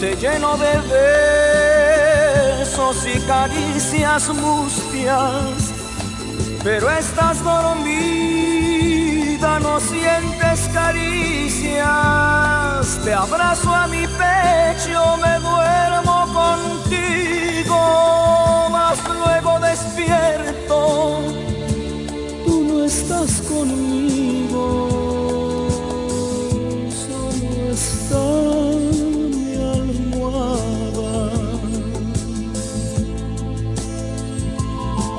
te 0.00 0.16
lleno 0.16 0.56
de 0.56 0.72
y 2.80 3.20
caricias 3.20 4.30
mustias, 4.30 5.72
pero 6.64 6.90
estás 6.90 7.44
dormida, 7.44 8.80
no 9.60 9.78
sientes 9.80 10.68
caricias, 10.72 11.84
te 13.04 13.12
abrazo 13.12 13.74
a 13.74 13.86
mi 13.86 14.06
pecho, 14.06 15.18
me 15.18 15.38
duermo 15.40 16.26
contigo, 16.32 17.78
mas 18.72 18.98
luego 19.08 19.60
despierto 19.60 21.20
tú 22.46 22.64
no 22.64 22.84
estás 22.86 23.42
conmigo, 23.42 24.88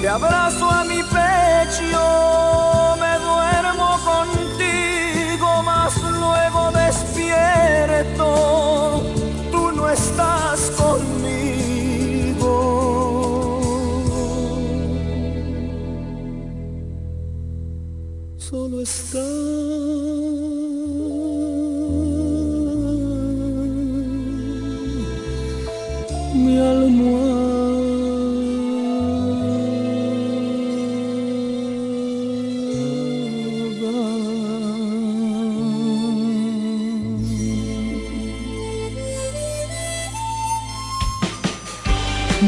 te 0.00 0.08
abrazo 0.08 0.70
a 0.70 0.82
mi 0.84 1.02
pecho, 1.02 2.96
me 2.98 3.18
duermo 3.18 3.98
contigo, 4.10 5.62
mas 5.62 5.94
luego 6.02 6.70
despierto, 6.72 8.26
tú 9.52 9.72
no 9.72 9.90
estás 9.90 10.70
conmigo. 10.70 12.54
Solo 18.38 18.80
está 18.80 19.18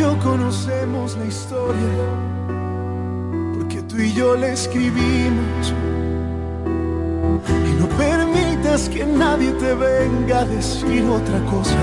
Yo 0.00 0.18
conocemos 0.20 1.14
la 1.18 1.26
historia, 1.26 2.04
porque 3.54 3.82
tú 3.82 3.98
y 3.98 4.14
yo 4.14 4.34
la 4.34 4.48
escribimos. 4.48 5.74
Y 7.68 7.72
no 7.78 7.86
permitas 7.98 8.88
que 8.88 9.04
nadie 9.04 9.52
te 9.52 9.74
venga 9.74 10.38
a 10.38 10.44
decir 10.46 11.04
otra 11.04 11.38
cosa. 11.52 11.76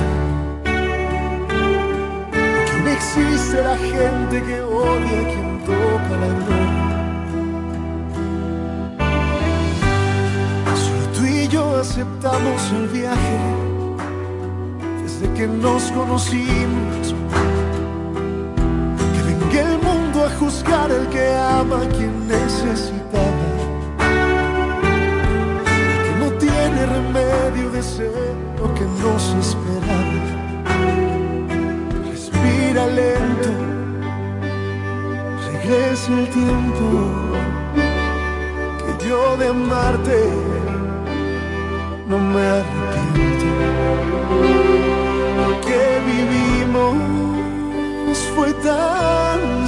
También 2.67 2.87
existe 2.87 3.61
la 3.61 3.77
gente 3.77 4.35
que 4.47 4.61
odia 4.61 5.17
a 5.23 5.27
quien 5.31 5.49
toca 5.69 6.13
la 6.23 6.29
gloria. 6.39 6.87
Solo 10.83 11.03
tú 11.15 11.23
y 11.23 11.47
yo 11.49 11.63
aceptamos 11.75 12.71
el 12.71 12.87
viaje 12.87 13.37
desde 15.03 15.31
que 15.35 15.45
nos 15.47 15.83
conocimos. 15.91 17.16
Juzgar 20.39 20.91
el 20.91 21.07
que 21.09 21.35
ama 21.35 21.81
a 21.81 21.89
quien 21.89 22.27
necesitaba. 22.27 23.47
Que 26.05 26.13
no 26.21 26.31
tiene 26.37 26.85
remedio 26.85 27.71
de 27.71 27.81
ser 27.81 28.35
lo 28.59 28.73
que 28.73 28.85
nos 29.03 29.23
esperaba. 29.43 30.19
Respira 32.09 32.87
lento, 32.87 33.51
regresa 35.51 36.11
el 36.19 36.27
tiempo 36.29 36.87
que 38.79 39.07
yo 39.07 39.37
de 39.37 39.47
amarte 39.47 40.19
no 42.07 42.17
me 42.19 42.41
arrepiento. 42.41 43.45
Lo 45.39 45.61
que 45.61 45.83
vivimos 46.11 46.97
fue 48.35 48.53
tan 48.53 49.67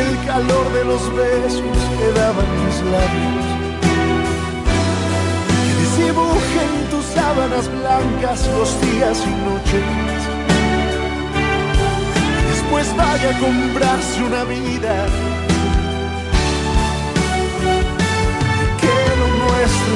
El 0.00 0.26
calor 0.26 0.72
de 0.72 0.84
los 0.84 1.02
besos 1.14 1.78
que 1.98 2.08
daban 2.20 2.48
mis 2.64 2.78
labios. 2.94 3.46
Que 5.64 5.72
desdibuje 5.80 6.60
en 6.68 6.90
tus 6.90 7.04
sábanas 7.04 7.68
blancas 7.78 8.48
los 8.56 8.80
días 8.80 9.18
y 9.26 9.32
noches. 9.48 9.84
Después 12.50 12.86
vaya 12.96 13.30
a 13.34 13.38
comprarse 13.38 14.22
una 14.22 14.44
vida. 14.44 14.94
Que 18.80 18.96
lo 19.20 19.28
nuestro 19.44 19.94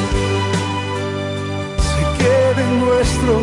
se 1.89 2.03
quede 2.21 2.63
nuestro. 2.85 3.35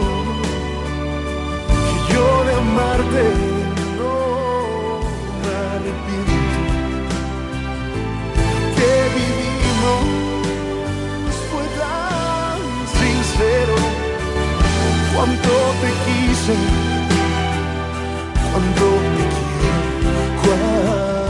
Que 1.85 2.13
yo 2.13 2.25
de 2.47 2.53
amarte 2.65 3.23
no 3.97 4.13
me 5.41 5.51
arrepiento. 5.75 6.40
Vivimos 9.81 11.35
fue 11.51 11.65
tan 11.79 12.59
sincero. 12.99 13.75
Cuánto 15.13 15.53
te 15.81 15.89
quise, 16.05 16.55
cuánto 18.51 18.85
te 19.15 19.23
quiero, 19.37 19.79
cuánto 20.43 21.20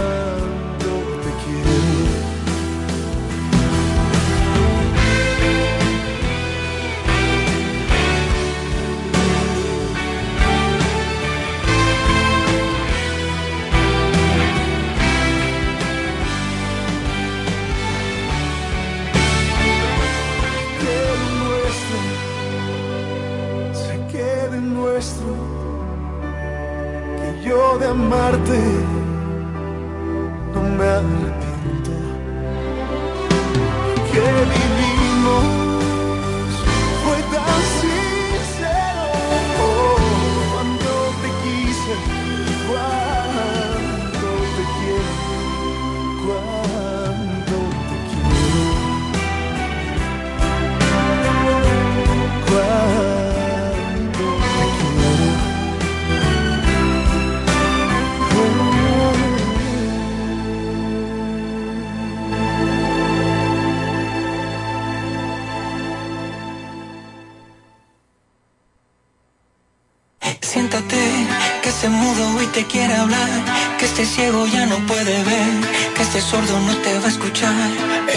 sordo 76.21 76.59
no 76.59 76.73
te 76.77 76.99
va 76.99 77.05
a 77.05 77.09
escuchar. 77.09 77.69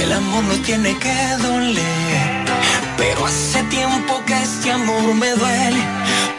El 0.03 0.13
amor 0.13 0.45
no 0.45 0.55
tiene 0.69 0.97
que 0.99 1.17
doler, 1.43 2.45
pero 2.97 3.27
hace 3.27 3.63
tiempo 3.65 4.23
que 4.27 4.35
este 4.43 4.71
amor 4.71 5.15
me 5.15 5.31
duele, 5.31 5.83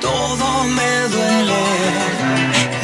todo 0.02 0.48
me 0.78 0.92
duele. 1.14 1.62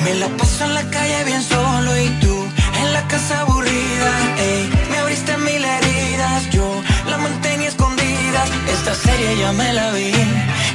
Me 0.03 0.13
la 0.15 0.27
paso 0.37 0.65
en 0.65 0.73
la 0.73 0.83
calle 0.89 1.23
bien 1.25 1.43
solo 1.43 1.89
y 2.05 2.07
tú 2.21 2.35
en 2.81 2.93
la 2.93 3.07
casa 3.07 3.41
aburrida, 3.41 4.11
ey, 4.39 4.69
me 4.89 4.97
abriste 4.97 5.37
mil 5.37 5.63
heridas, 5.63 6.49
yo 6.51 6.67
la 7.09 7.17
mantenía 7.17 7.69
escondida. 7.69 8.41
Esta 8.75 8.93
serie 8.95 9.37
ya 9.37 9.51
me 9.51 9.73
la 9.73 9.91
vi 9.91 10.11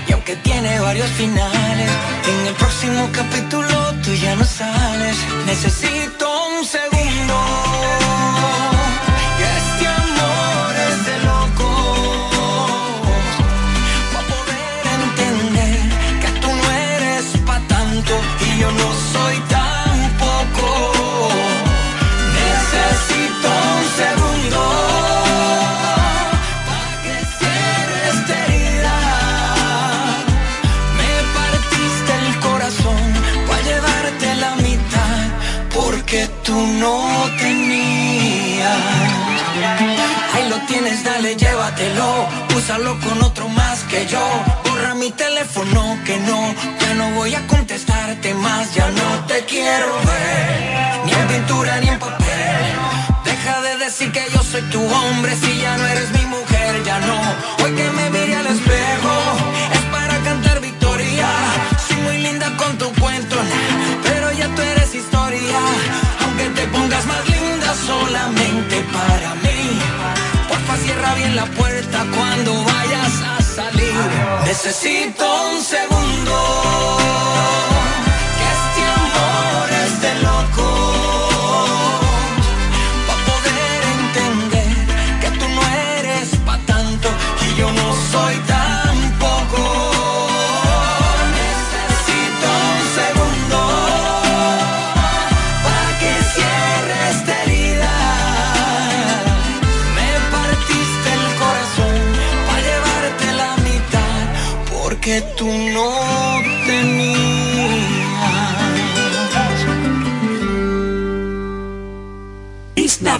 y 0.08 0.12
aunque 0.12 0.36
tiene 0.36 0.78
varios 0.80 1.10
finales, 1.22 1.90
en 2.30 2.46
el 2.46 2.54
próximo 2.54 3.08
capítulo 3.12 3.76
tú 4.02 4.12
ya 4.14 4.36
no 4.36 4.44
sales. 4.44 5.16
Necesito 5.46 6.15
tú 36.56 36.66
no. 36.80 37.06
Ahí 40.34 40.48
lo 40.48 40.58
tienes, 40.66 41.04
dale, 41.04 41.36
llévatelo. 41.36 42.28
Úsalo 42.56 42.98
con 43.00 43.22
otro 43.22 43.48
más 43.48 43.80
que 43.90 44.06
yo. 44.06 44.24
Borra 44.64 44.94
mi 44.94 45.10
teléfono 45.10 45.98
que 46.04 46.16
no, 46.18 46.54
ya 46.80 46.94
no 46.94 47.10
voy 47.12 47.34
a 47.34 47.46
contestarte 47.46 48.34
más. 48.34 48.74
Ya 48.74 48.88
no 48.90 49.08
te 49.26 49.44
quiero 49.44 49.88
ver, 50.10 51.06
ni 51.06 51.12
en 51.12 51.28
pintura 51.28 51.80
ni 51.80 51.88
en 51.88 51.98
papel. 51.98 52.72
Deja 53.24 53.60
de 53.62 53.76
decir 53.84 54.12
que 54.12 54.24
yo 54.32 54.42
soy 54.42 54.62
tu 54.74 54.82
hombre 54.82 55.32
si 55.36 55.60
ya 55.60 55.76
no 55.76 55.86
eres 55.86 56.10
mi 56.12 56.24
mujer, 56.26 56.82
ya 56.84 56.98
no. 57.00 57.18
Hoy 57.62 57.72
que 57.74 57.90
me 57.90 58.10
mire 58.10 58.36
al 58.36 58.46
espejo 58.46 59.55
Más 67.04 67.28
linda 67.28 67.74
solamente 67.86 68.82
para 68.90 69.34
mí. 69.36 69.78
Porfa, 70.48 70.76
cierra 70.78 71.14
bien 71.14 71.36
la 71.36 71.44
puerta 71.44 72.06
cuando 72.16 72.64
vayas 72.64 73.12
a 73.22 73.42
salir. 73.42 73.94
Necesito 74.46 75.24
un 75.52 75.62
segundo. 75.62 75.95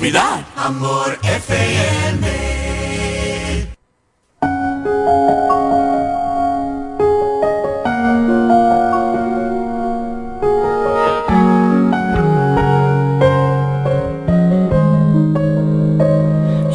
Navidad, 0.07 0.45
Amor 0.55 1.19
FM. 1.25 2.27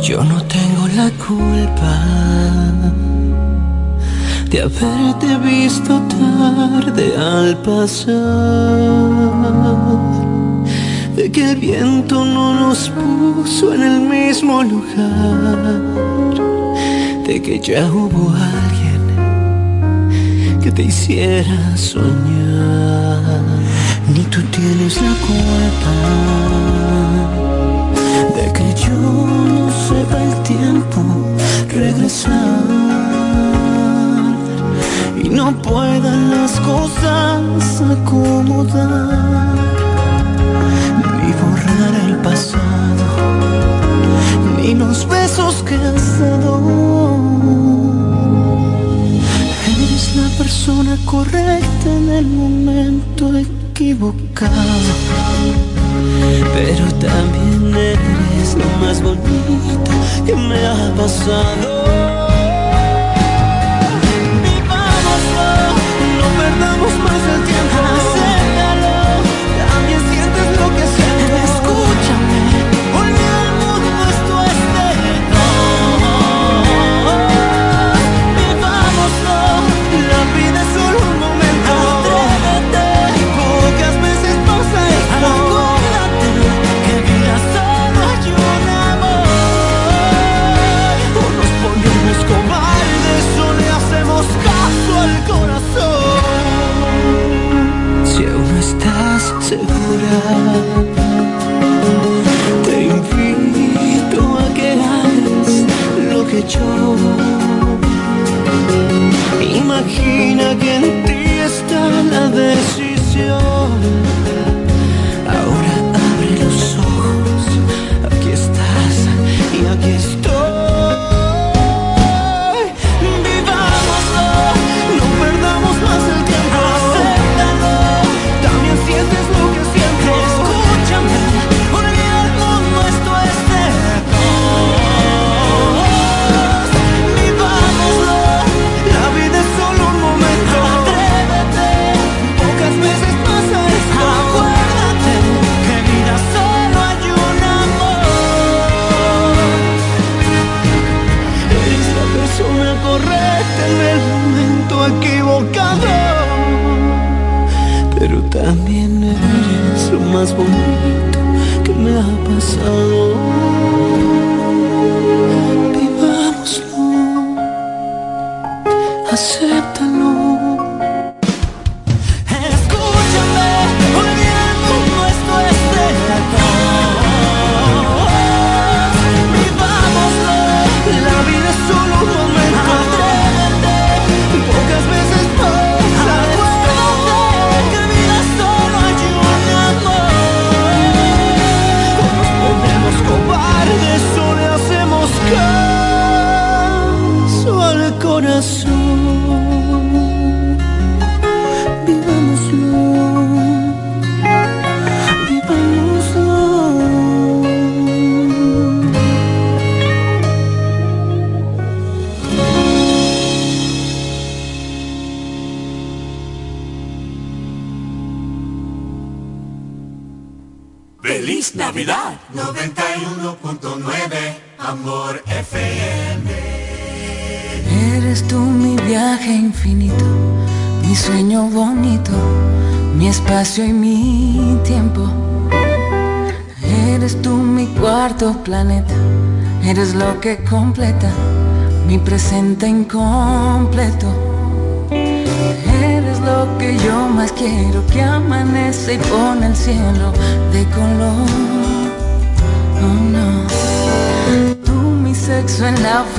Yo 0.01 0.23
no 0.25 0.43
tengo 0.43 0.87
la 0.97 1.09
culpa 1.25 2.03
de 4.49 4.61
haberte 4.61 5.37
visto 5.37 6.01
tarde 6.09 7.15
al 7.17 7.57
pasar, 7.61 8.11
de 11.15 11.31
que 11.31 11.51
el 11.51 11.55
viento 11.55 12.25
no 12.25 12.53
nos 12.55 12.89
el 12.89 13.20
lugar, 14.43 15.81
de 17.25 17.41
que 17.41 17.59
ya 17.59 17.85
hubo 17.91 18.29
alguien 18.29 19.01
que 20.61 20.71
te 20.71 20.83
hiciera 20.83 21.77
soñar. 21.77 23.41
Ni 24.13 24.23
tú 24.25 24.41
tienes 24.51 25.01
la 25.01 25.13
culpa 25.27 25.95
de 28.35 28.51
que 28.53 28.73
yo 28.83 28.97
no 29.55 29.69
sepa 29.87 30.17
el 30.23 30.43
tiempo 30.43 30.99
regresar 31.69 32.63
y 35.23 35.29
no 35.29 35.51
puedan 35.61 36.31
las 36.31 36.59
cosas 36.59 37.81
acomodar 37.81 39.55
ni 41.21 41.31
borrar 41.39 41.93
el 42.07 42.15
pasado 42.17 42.71
ni 44.57 44.75
los 44.75 45.07
besos 45.07 45.55
que 45.63 45.75
has 45.75 46.19
dado 46.19 46.59
eres 49.67 50.15
la 50.15 50.29
persona 50.37 50.97
correcta 51.05 51.87
en 51.87 52.09
el 52.09 52.27
momento 52.27 53.31
equivocado 53.37 54.61
pero 56.53 56.85
también 56.99 57.75
eres 57.75 58.55
lo 58.55 58.85
más 58.85 59.01
bonito 59.01 59.91
que 60.25 60.35
me 60.35 60.65
ha 60.65 60.93
pasado. 60.95 61.80
Te 102.65 102.83
invito 102.83 104.21
a 104.39 104.53
que 104.53 104.71
hagas 104.71 105.51
lo 106.11 106.25
que 106.27 106.43
yo. 106.47 106.95
Imagina 109.63 110.55
que 110.59 110.75
en 110.75 111.05
ti 111.05 111.21
está 111.49 111.81
la 112.13 112.29
decisión. 112.29 113.69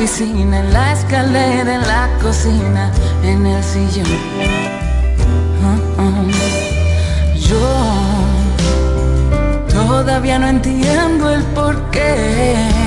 Oficina, 0.03 0.59
en 0.59 0.73
la 0.73 0.93
escalera, 0.93 1.75
en 1.77 1.83
la 1.83 2.09
cocina, 2.21 2.91
en 3.23 3.47
el 3.47 3.63
sillón. 3.63 4.07
Oh. 5.97 6.27
Yo 7.37 7.59
todavía 9.73 10.41
no 10.41 10.49
entiendo 10.49 11.31
el 11.31 11.45
porqué. 11.55 12.82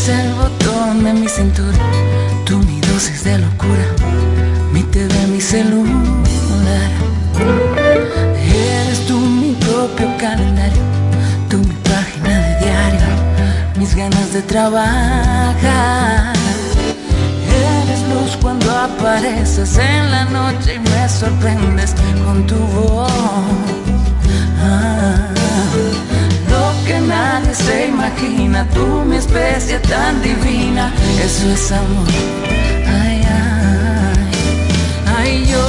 Eres 0.00 0.08
el 0.08 0.34
botón 0.34 1.04
de 1.04 1.12
mi 1.12 1.28
cintura, 1.28 1.78
tú 2.44 2.58
mi 2.58 2.80
dosis 2.80 3.24
de 3.24 3.38
locura, 3.38 3.86
mi 4.72 4.82
TV, 4.84 5.12
mi 5.26 5.40
celular. 5.40 6.90
Eres 8.38 9.06
tú 9.06 9.18
mi 9.18 9.52
propio 9.54 10.08
calendario, 10.18 10.82
tú 11.48 11.58
mi 11.58 11.74
página 11.82 12.38
de 12.38 12.64
diario, 12.64 13.06
mis 13.76 13.94
ganas 13.94 14.32
de 14.32 14.42
trabajar. 14.42 16.34
Eres 17.82 18.00
luz 18.08 18.38
cuando 18.40 18.70
apareces 18.70 19.76
en 19.76 20.10
la 20.10 20.24
noche 20.26 20.76
y 20.76 20.78
me 20.78 21.08
sorprendes 21.08 21.94
con 22.24 22.46
tu 22.46 22.56
voz. 22.56 23.79
Nadie 27.20 27.54
se 27.54 27.86
imagina, 27.88 28.66
tú 28.74 28.86
mi 29.10 29.16
especie 29.16 29.78
tan 29.80 30.22
divina, 30.22 30.92
eso 31.26 31.50
es 31.56 31.72
amor. 31.72 32.08
Ay, 33.00 33.18
ay, 33.42 34.30
ay, 35.18 35.46
yo 35.52 35.66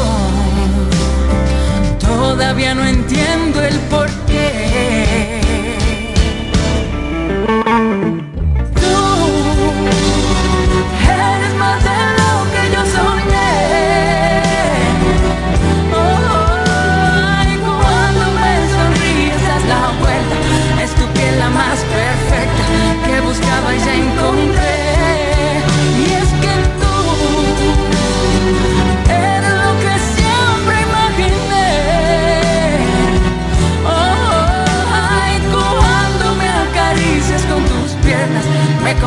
todavía 2.00 2.74
no 2.74 2.84
entiendo 2.86 3.62
el 3.62 3.78
porqué. 3.92 5.41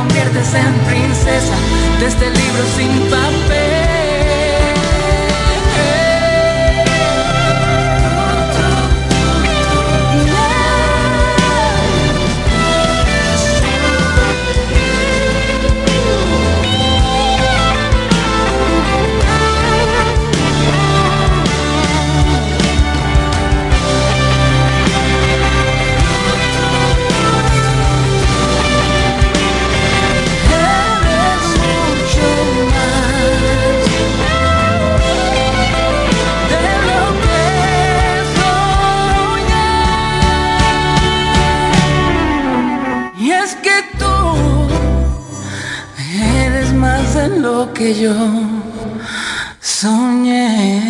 Conviertes 0.09 0.55
en 0.55 0.75
princesa 0.87 1.57
de 2.01 2.07
este 2.07 2.27
libro 2.31 2.65
sin 2.77 3.05
Eres 3.15 3.44
lo 47.29 47.73
que 47.73 47.95
yo 47.95 48.15
soñé. 49.61 50.83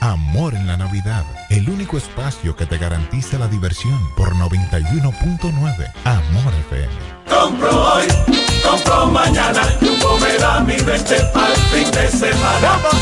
Amor 0.00 0.54
en 0.54 0.66
la 0.66 0.76
Navidad, 0.76 1.24
el 1.50 1.68
único 1.68 1.96
espacio 1.96 2.56
que 2.56 2.66
te 2.66 2.78
garantiza 2.78 3.38
la 3.38 3.48
diversión 3.48 3.98
por 4.16 4.34
91.9 4.34 5.92
Amor 6.04 6.52
FM. 6.70 6.92
Compro 7.28 7.94
hoy, 7.94 8.06
compro 8.62 9.06
mañana, 9.06 9.62
Jumbo 9.80 10.18
me 10.18 10.36
da 10.38 10.60
mi 10.60 10.76
20 10.76 11.16
al 11.34 11.56
fin 11.70 11.90
de 11.90 12.08
semana. 12.08 13.01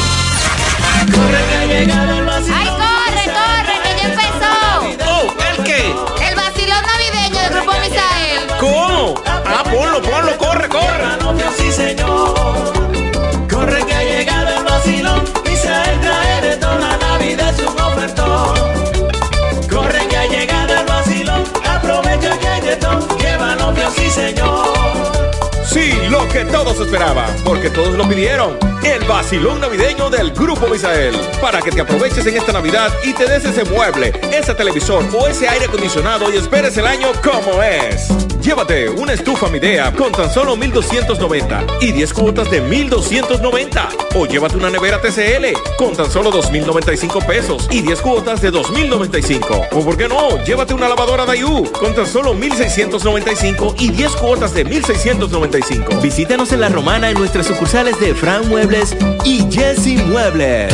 Todos 26.63 26.79
esperaban, 26.79 27.35
porque 27.43 27.71
todos 27.71 27.97
lo 27.97 28.07
pidieron. 28.07 28.57
El 28.83 29.03
vacilón 29.05 29.59
navideño 29.61 30.11
del 30.11 30.31
Grupo 30.31 30.67
Misael. 30.67 31.15
Para 31.41 31.59
que 31.59 31.71
te 31.71 31.81
aproveches 31.81 32.25
en 32.27 32.37
esta 32.37 32.51
Navidad 32.51 32.91
y 33.03 33.13
te 33.13 33.25
des 33.25 33.45
ese 33.45 33.63
mueble, 33.63 34.13
ese 34.31 34.53
televisor 34.53 35.03
o 35.13 35.27
ese 35.27 35.49
aire 35.49 35.65
acondicionado 35.65 36.31
y 36.31 36.37
esperes 36.37 36.77
el 36.77 36.85
año 36.85 37.07
como 37.23 37.63
es. 37.63 38.30
Llévate 38.41 38.89
una 38.89 39.13
estufa 39.13 39.49
Midea 39.49 39.91
con 39.93 40.11
tan 40.11 40.27
solo 40.31 40.55
1290 40.55 41.63
y 41.79 41.91
10 41.91 42.13
cuotas 42.13 42.49
de 42.49 42.59
1290. 42.59 43.89
O 44.15 44.25
llévate 44.25 44.57
una 44.57 44.71
nevera 44.71 44.99
TCL 44.99 45.75
con 45.77 45.95
tan 45.95 46.09
solo 46.09 46.31
2095 46.31 47.19
pesos 47.19 47.67
y 47.69 47.81
10 47.81 48.01
cuotas 48.01 48.41
de 48.41 48.49
2095. 48.49 49.67
O 49.73 49.85
por 49.85 49.95
qué 49.95 50.07
no, 50.07 50.43
llévate 50.43 50.73
una 50.73 50.89
lavadora 50.89 51.25
Dayu 51.25 51.71
con 51.71 51.93
tan 51.93 52.07
solo 52.07 52.33
1695 52.33 53.75
y 53.77 53.91
10 53.91 54.11
cuotas 54.13 54.55
de 54.55 54.65
1695. 54.65 56.01
Visítanos 56.01 56.51
en 56.51 56.61
La 56.61 56.69
Romana 56.69 57.11
en 57.11 57.19
nuestras 57.19 57.45
sucursales 57.45 57.99
de 57.99 58.15
Fran 58.15 58.49
Muebles 58.49 58.97
y 59.23 59.45
Jesse 59.51 60.03
Muebles. 60.07 60.73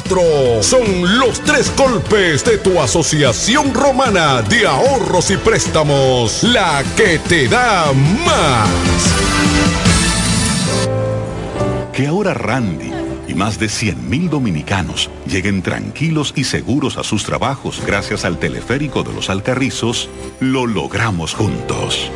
Son 0.61 1.19
los 1.19 1.39
tres 1.41 1.71
golpes 1.75 2.43
de 2.43 2.57
tu 2.57 2.79
asociación 2.79 3.73
romana 3.73 4.41
de 4.41 4.67
ahorros 4.67 5.31
y 5.31 5.37
préstamos. 5.37 6.43
La 6.43 6.83
que 6.95 7.19
te 7.19 7.47
da 7.47 7.91
más. 8.25 8.69
Que 11.93 12.07
ahora 12.07 12.33
Randy 12.33 12.91
y 13.27 13.33
más 13.33 13.59
de 13.59 13.67
100.000 13.67 14.29
dominicanos 14.29 15.09
lleguen 15.25 15.61
tranquilos 15.61 16.33
y 16.35 16.43
seguros 16.43 16.97
a 16.97 17.03
sus 17.03 17.23
trabajos 17.23 17.81
gracias 17.85 18.25
al 18.25 18.37
teleférico 18.37 19.03
de 19.03 19.13
los 19.13 19.29
Alcarrizos, 19.29 20.09
lo 20.39 20.67
logramos 20.67 21.33
juntos. 21.33 22.11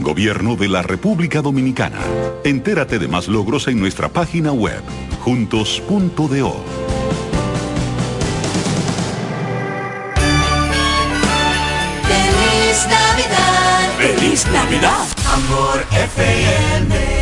Gobierno 0.00 0.56
de 0.56 0.68
la 0.68 0.82
República 0.82 1.42
Dominicana. 1.42 2.00
Entérate 2.42 2.98
de 2.98 3.06
más 3.06 3.28
logros 3.28 3.68
en 3.68 3.78
nuestra 3.78 4.08
página 4.08 4.52
web, 4.52 4.82
juntos.do. 5.20 7.01
Navidad. 14.50 15.06
Amor 15.26 15.84
FM. 15.90 17.21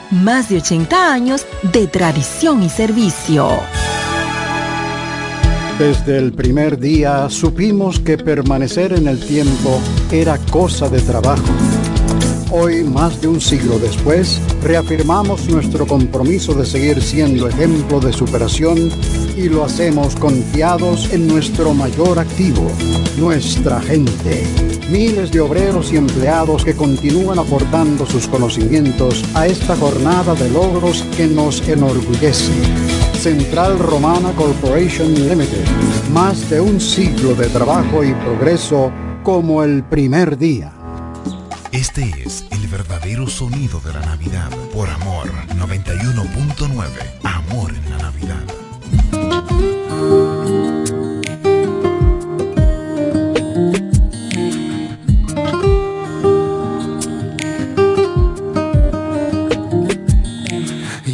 más 0.11 0.49
de 0.49 0.57
80 0.57 1.13
años 1.13 1.45
de 1.73 1.87
tradición 1.87 2.63
y 2.63 2.69
servicio. 2.69 3.47
Desde 5.79 6.17
el 6.17 6.33
primer 6.33 6.77
día 6.77 7.29
supimos 7.29 7.99
que 7.99 8.17
permanecer 8.17 8.93
en 8.93 9.07
el 9.07 9.19
tiempo 9.19 9.81
era 10.11 10.37
cosa 10.51 10.89
de 10.89 11.01
trabajo. 11.01 11.51
Hoy, 12.51 12.83
más 12.83 13.21
de 13.21 13.29
un 13.29 13.39
siglo 13.39 13.79
después, 13.79 14.41
reafirmamos 14.61 15.47
nuestro 15.47 15.87
compromiso 15.87 16.53
de 16.53 16.65
seguir 16.65 17.01
siendo 17.01 17.47
ejemplo 17.47 18.01
de 18.01 18.11
superación 18.11 18.91
y 19.35 19.49
lo 19.49 19.63
hacemos 19.63 20.15
confiados 20.15 21.11
en 21.11 21.27
nuestro 21.27 21.73
mayor 21.73 22.19
activo, 22.19 22.67
nuestra 23.17 23.81
gente. 23.81 24.43
Miles 24.89 25.31
de 25.31 25.39
obreros 25.39 25.91
y 25.93 25.97
empleados 25.97 26.65
que 26.65 26.75
continúan 26.75 27.39
aportando 27.39 28.05
sus 28.05 28.27
conocimientos 28.27 29.23
a 29.33 29.47
esta 29.47 29.75
jornada 29.75 30.35
de 30.35 30.49
logros 30.49 31.03
que 31.15 31.27
nos 31.27 31.67
enorgullece. 31.67 32.51
Central 33.13 33.79
Romana 33.79 34.31
Corporation 34.33 35.13
Limited. 35.13 35.65
Más 36.11 36.49
de 36.49 36.59
un 36.59 36.81
siglo 36.81 37.35
de 37.35 37.47
trabajo 37.47 38.03
y 38.03 38.13
progreso 38.13 38.91
como 39.23 39.63
el 39.63 39.83
primer 39.83 40.37
día. 40.37 40.73
Este 41.71 42.11
es 42.25 42.45
el 42.51 42.67
verdadero 42.67 43.27
sonido 43.27 43.79
de 43.79 43.93
la 43.93 44.01
Navidad 44.01 44.49
por 44.73 44.89
Amor 44.89 45.31
91.9. 45.55 46.87
Amor 47.23 47.73
en 47.73 47.89
la 47.91 47.97
Navidad. 47.97 48.60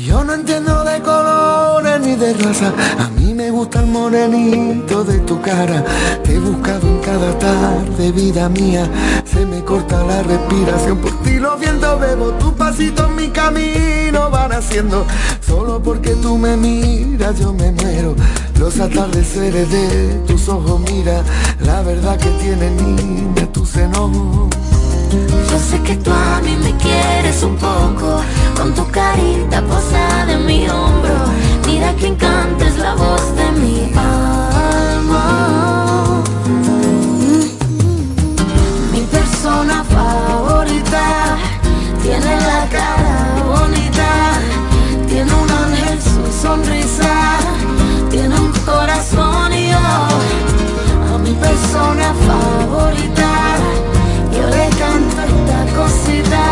Yo 0.05 0.23
no 0.23 0.33
entiendo 0.33 0.83
de 0.83 1.01
colores 1.01 1.99
ni 2.01 2.15
de 2.15 2.33
raza. 2.33 2.71
A 2.99 3.09
mí 3.09 3.33
me 3.33 3.51
gusta 3.51 3.81
el 3.81 3.87
morenito 3.87 5.03
de 5.03 5.19
tu 5.19 5.41
cara. 5.41 5.83
Te 6.23 6.35
he 6.35 6.39
buscado 6.39 6.87
en 6.87 6.99
cada 6.99 7.37
tarde, 7.37 8.11
vida 8.11 8.49
mía. 8.49 8.89
Se 9.25 9.45
me 9.45 9.63
corta 9.63 9.96
la 10.07 10.23
respiración. 10.23 10.97
Por 10.99 11.11
ti 11.21 11.37
los 11.37 11.59
vientos 11.59 11.99
bebo. 11.99 12.31
Tu 12.33 12.53
pasito 12.55 13.05
en 13.05 13.15
mi 13.15 13.27
camino 13.29 14.29
van 14.31 14.51
haciendo. 14.53 15.05
Solo 15.45 15.81
porque 15.81 16.11
tú 16.15 16.37
me 16.37 16.57
miras, 16.57 17.39
yo 17.39 17.53
me 17.53 17.71
muero. 17.71 18.15
Los 18.59 18.79
atardeceres 18.79 19.69
de 19.69 20.21
tus 20.27 20.47
ojos, 20.49 20.79
mira. 20.81 21.21
La 21.61 21.81
verdad 21.81 22.17
que 22.17 22.29
tiene 22.41 22.71
niña 22.71 23.51
tu 23.51 23.65
seno. 23.65 24.49
Yo 25.49 25.59
sé 25.59 25.79
que 25.81 25.95
tú 25.95 26.11
a 26.11 26.41
mí 26.41 26.57
me 26.61 26.75
quieres 26.77 27.41
un 27.43 27.55
poco, 27.55 28.21
con 28.57 28.73
tu 28.73 28.85
carita 28.91 29.61
posada 29.61 30.33
en 30.33 30.45
mi 30.45 30.67
hombro. 30.67 31.15
Mira 31.65 31.95
que 31.95 32.07
encanta 32.07 32.67
es 32.67 32.77
la 32.77 32.93
voz 32.95 33.35
de 33.35 33.51
mi 33.61 33.93
alma. 33.95 35.23
Mi 38.91 39.01
persona 39.01 39.83
tiene 42.19 42.35
la 42.41 42.67
cara 42.69 43.43
bonita, 43.45 44.09
tiene 45.07 45.31
un 45.33 45.51
ángel 45.51 45.99
su 46.01 46.41
sonrisa, 46.41 47.37
tiene 48.09 48.39
un 48.39 48.51
corazón 48.65 49.53
y 49.53 49.69
yo 49.69 49.77
a 49.77 51.17
mi 51.19 51.33
persona 51.33 52.13
favorita. 52.27 53.29
Yo 54.31 54.47
le 54.47 54.69
canto 54.79 55.21
esta 55.31 55.59
cosita 55.75 56.43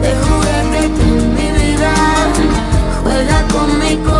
de 0.00 0.14
juguete 0.24 1.02
en 1.02 1.34
mi 1.34 1.48
vida. 1.60 1.94
Juega 3.02 3.42
con 3.52 3.78
mi. 3.78 4.19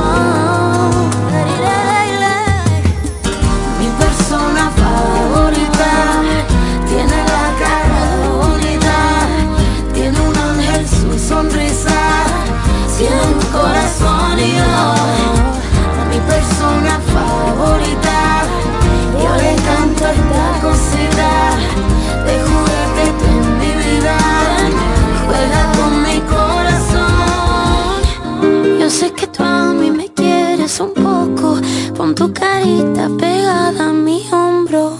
Pon 32.01 32.15
tu 32.15 32.31
carita 32.33 33.09
pegada 33.19 33.89
a 33.89 33.93
mi 33.93 34.25
hombro. 34.31 34.97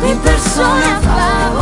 Mi 0.00 0.14
persona 0.24 1.00
favorita 1.04 1.61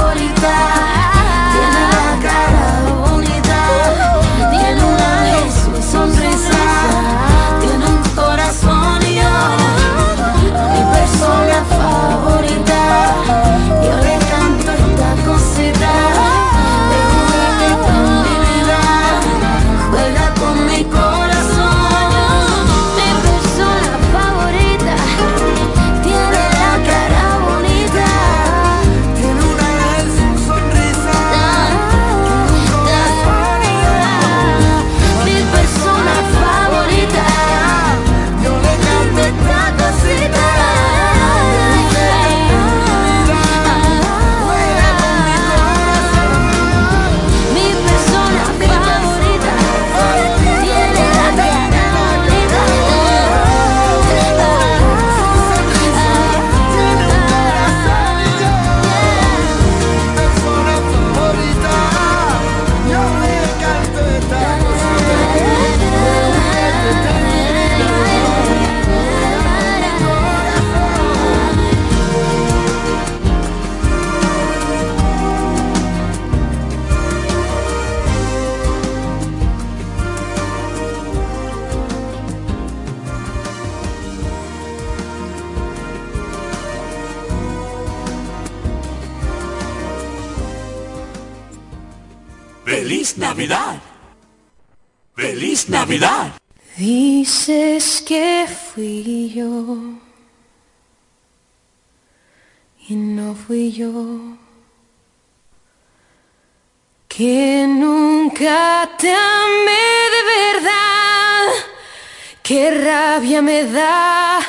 me 113.43 113.65
da. 113.65 114.41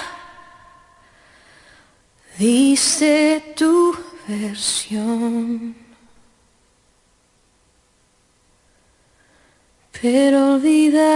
Dice 2.37 3.53
tu 3.55 3.95
versión. 4.27 5.75
Pero 10.01 10.53
olvidaste 10.53 11.11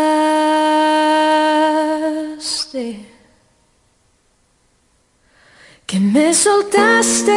que 5.87 5.99
me 5.99 6.33
soltaste, 6.33 7.31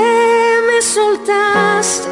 me 0.67 0.83
soltaste 0.83 2.09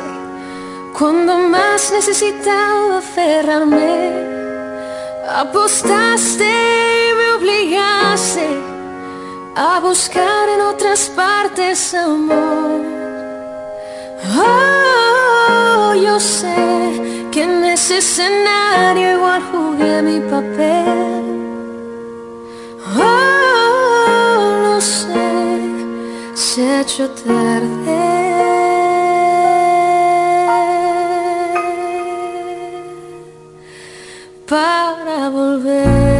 cuando 0.96 1.36
más 1.36 1.92
necesitaba 1.92 2.98
aferrarme. 2.98 4.36
Apostaste 5.28 7.05
obligase 7.36 8.48
a 9.54 9.80
buscar 9.80 10.48
en 10.54 10.60
otras 10.60 11.08
partes 11.10 11.94
amor. 11.94 12.80
Oh, 14.38 15.94
yo 15.94 16.18
sé 16.18 16.56
que 17.30 17.42
en 17.42 17.64
ese 17.64 17.98
escenario 17.98 19.12
igual 19.16 19.42
jugué 19.50 20.02
mi 20.02 20.20
papel. 20.20 21.24
Oh, 22.98 24.58
lo 24.64 24.80
sé, 24.80 25.30
se 26.34 26.62
ha 26.62 26.80
hecho 26.80 27.10
tarde. 27.10 28.16
para 34.48 35.28
volver. 35.28 36.15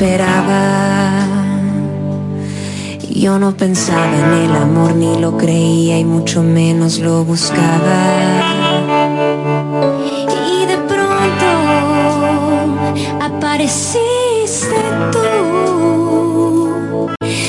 esperaba. 0.00 0.39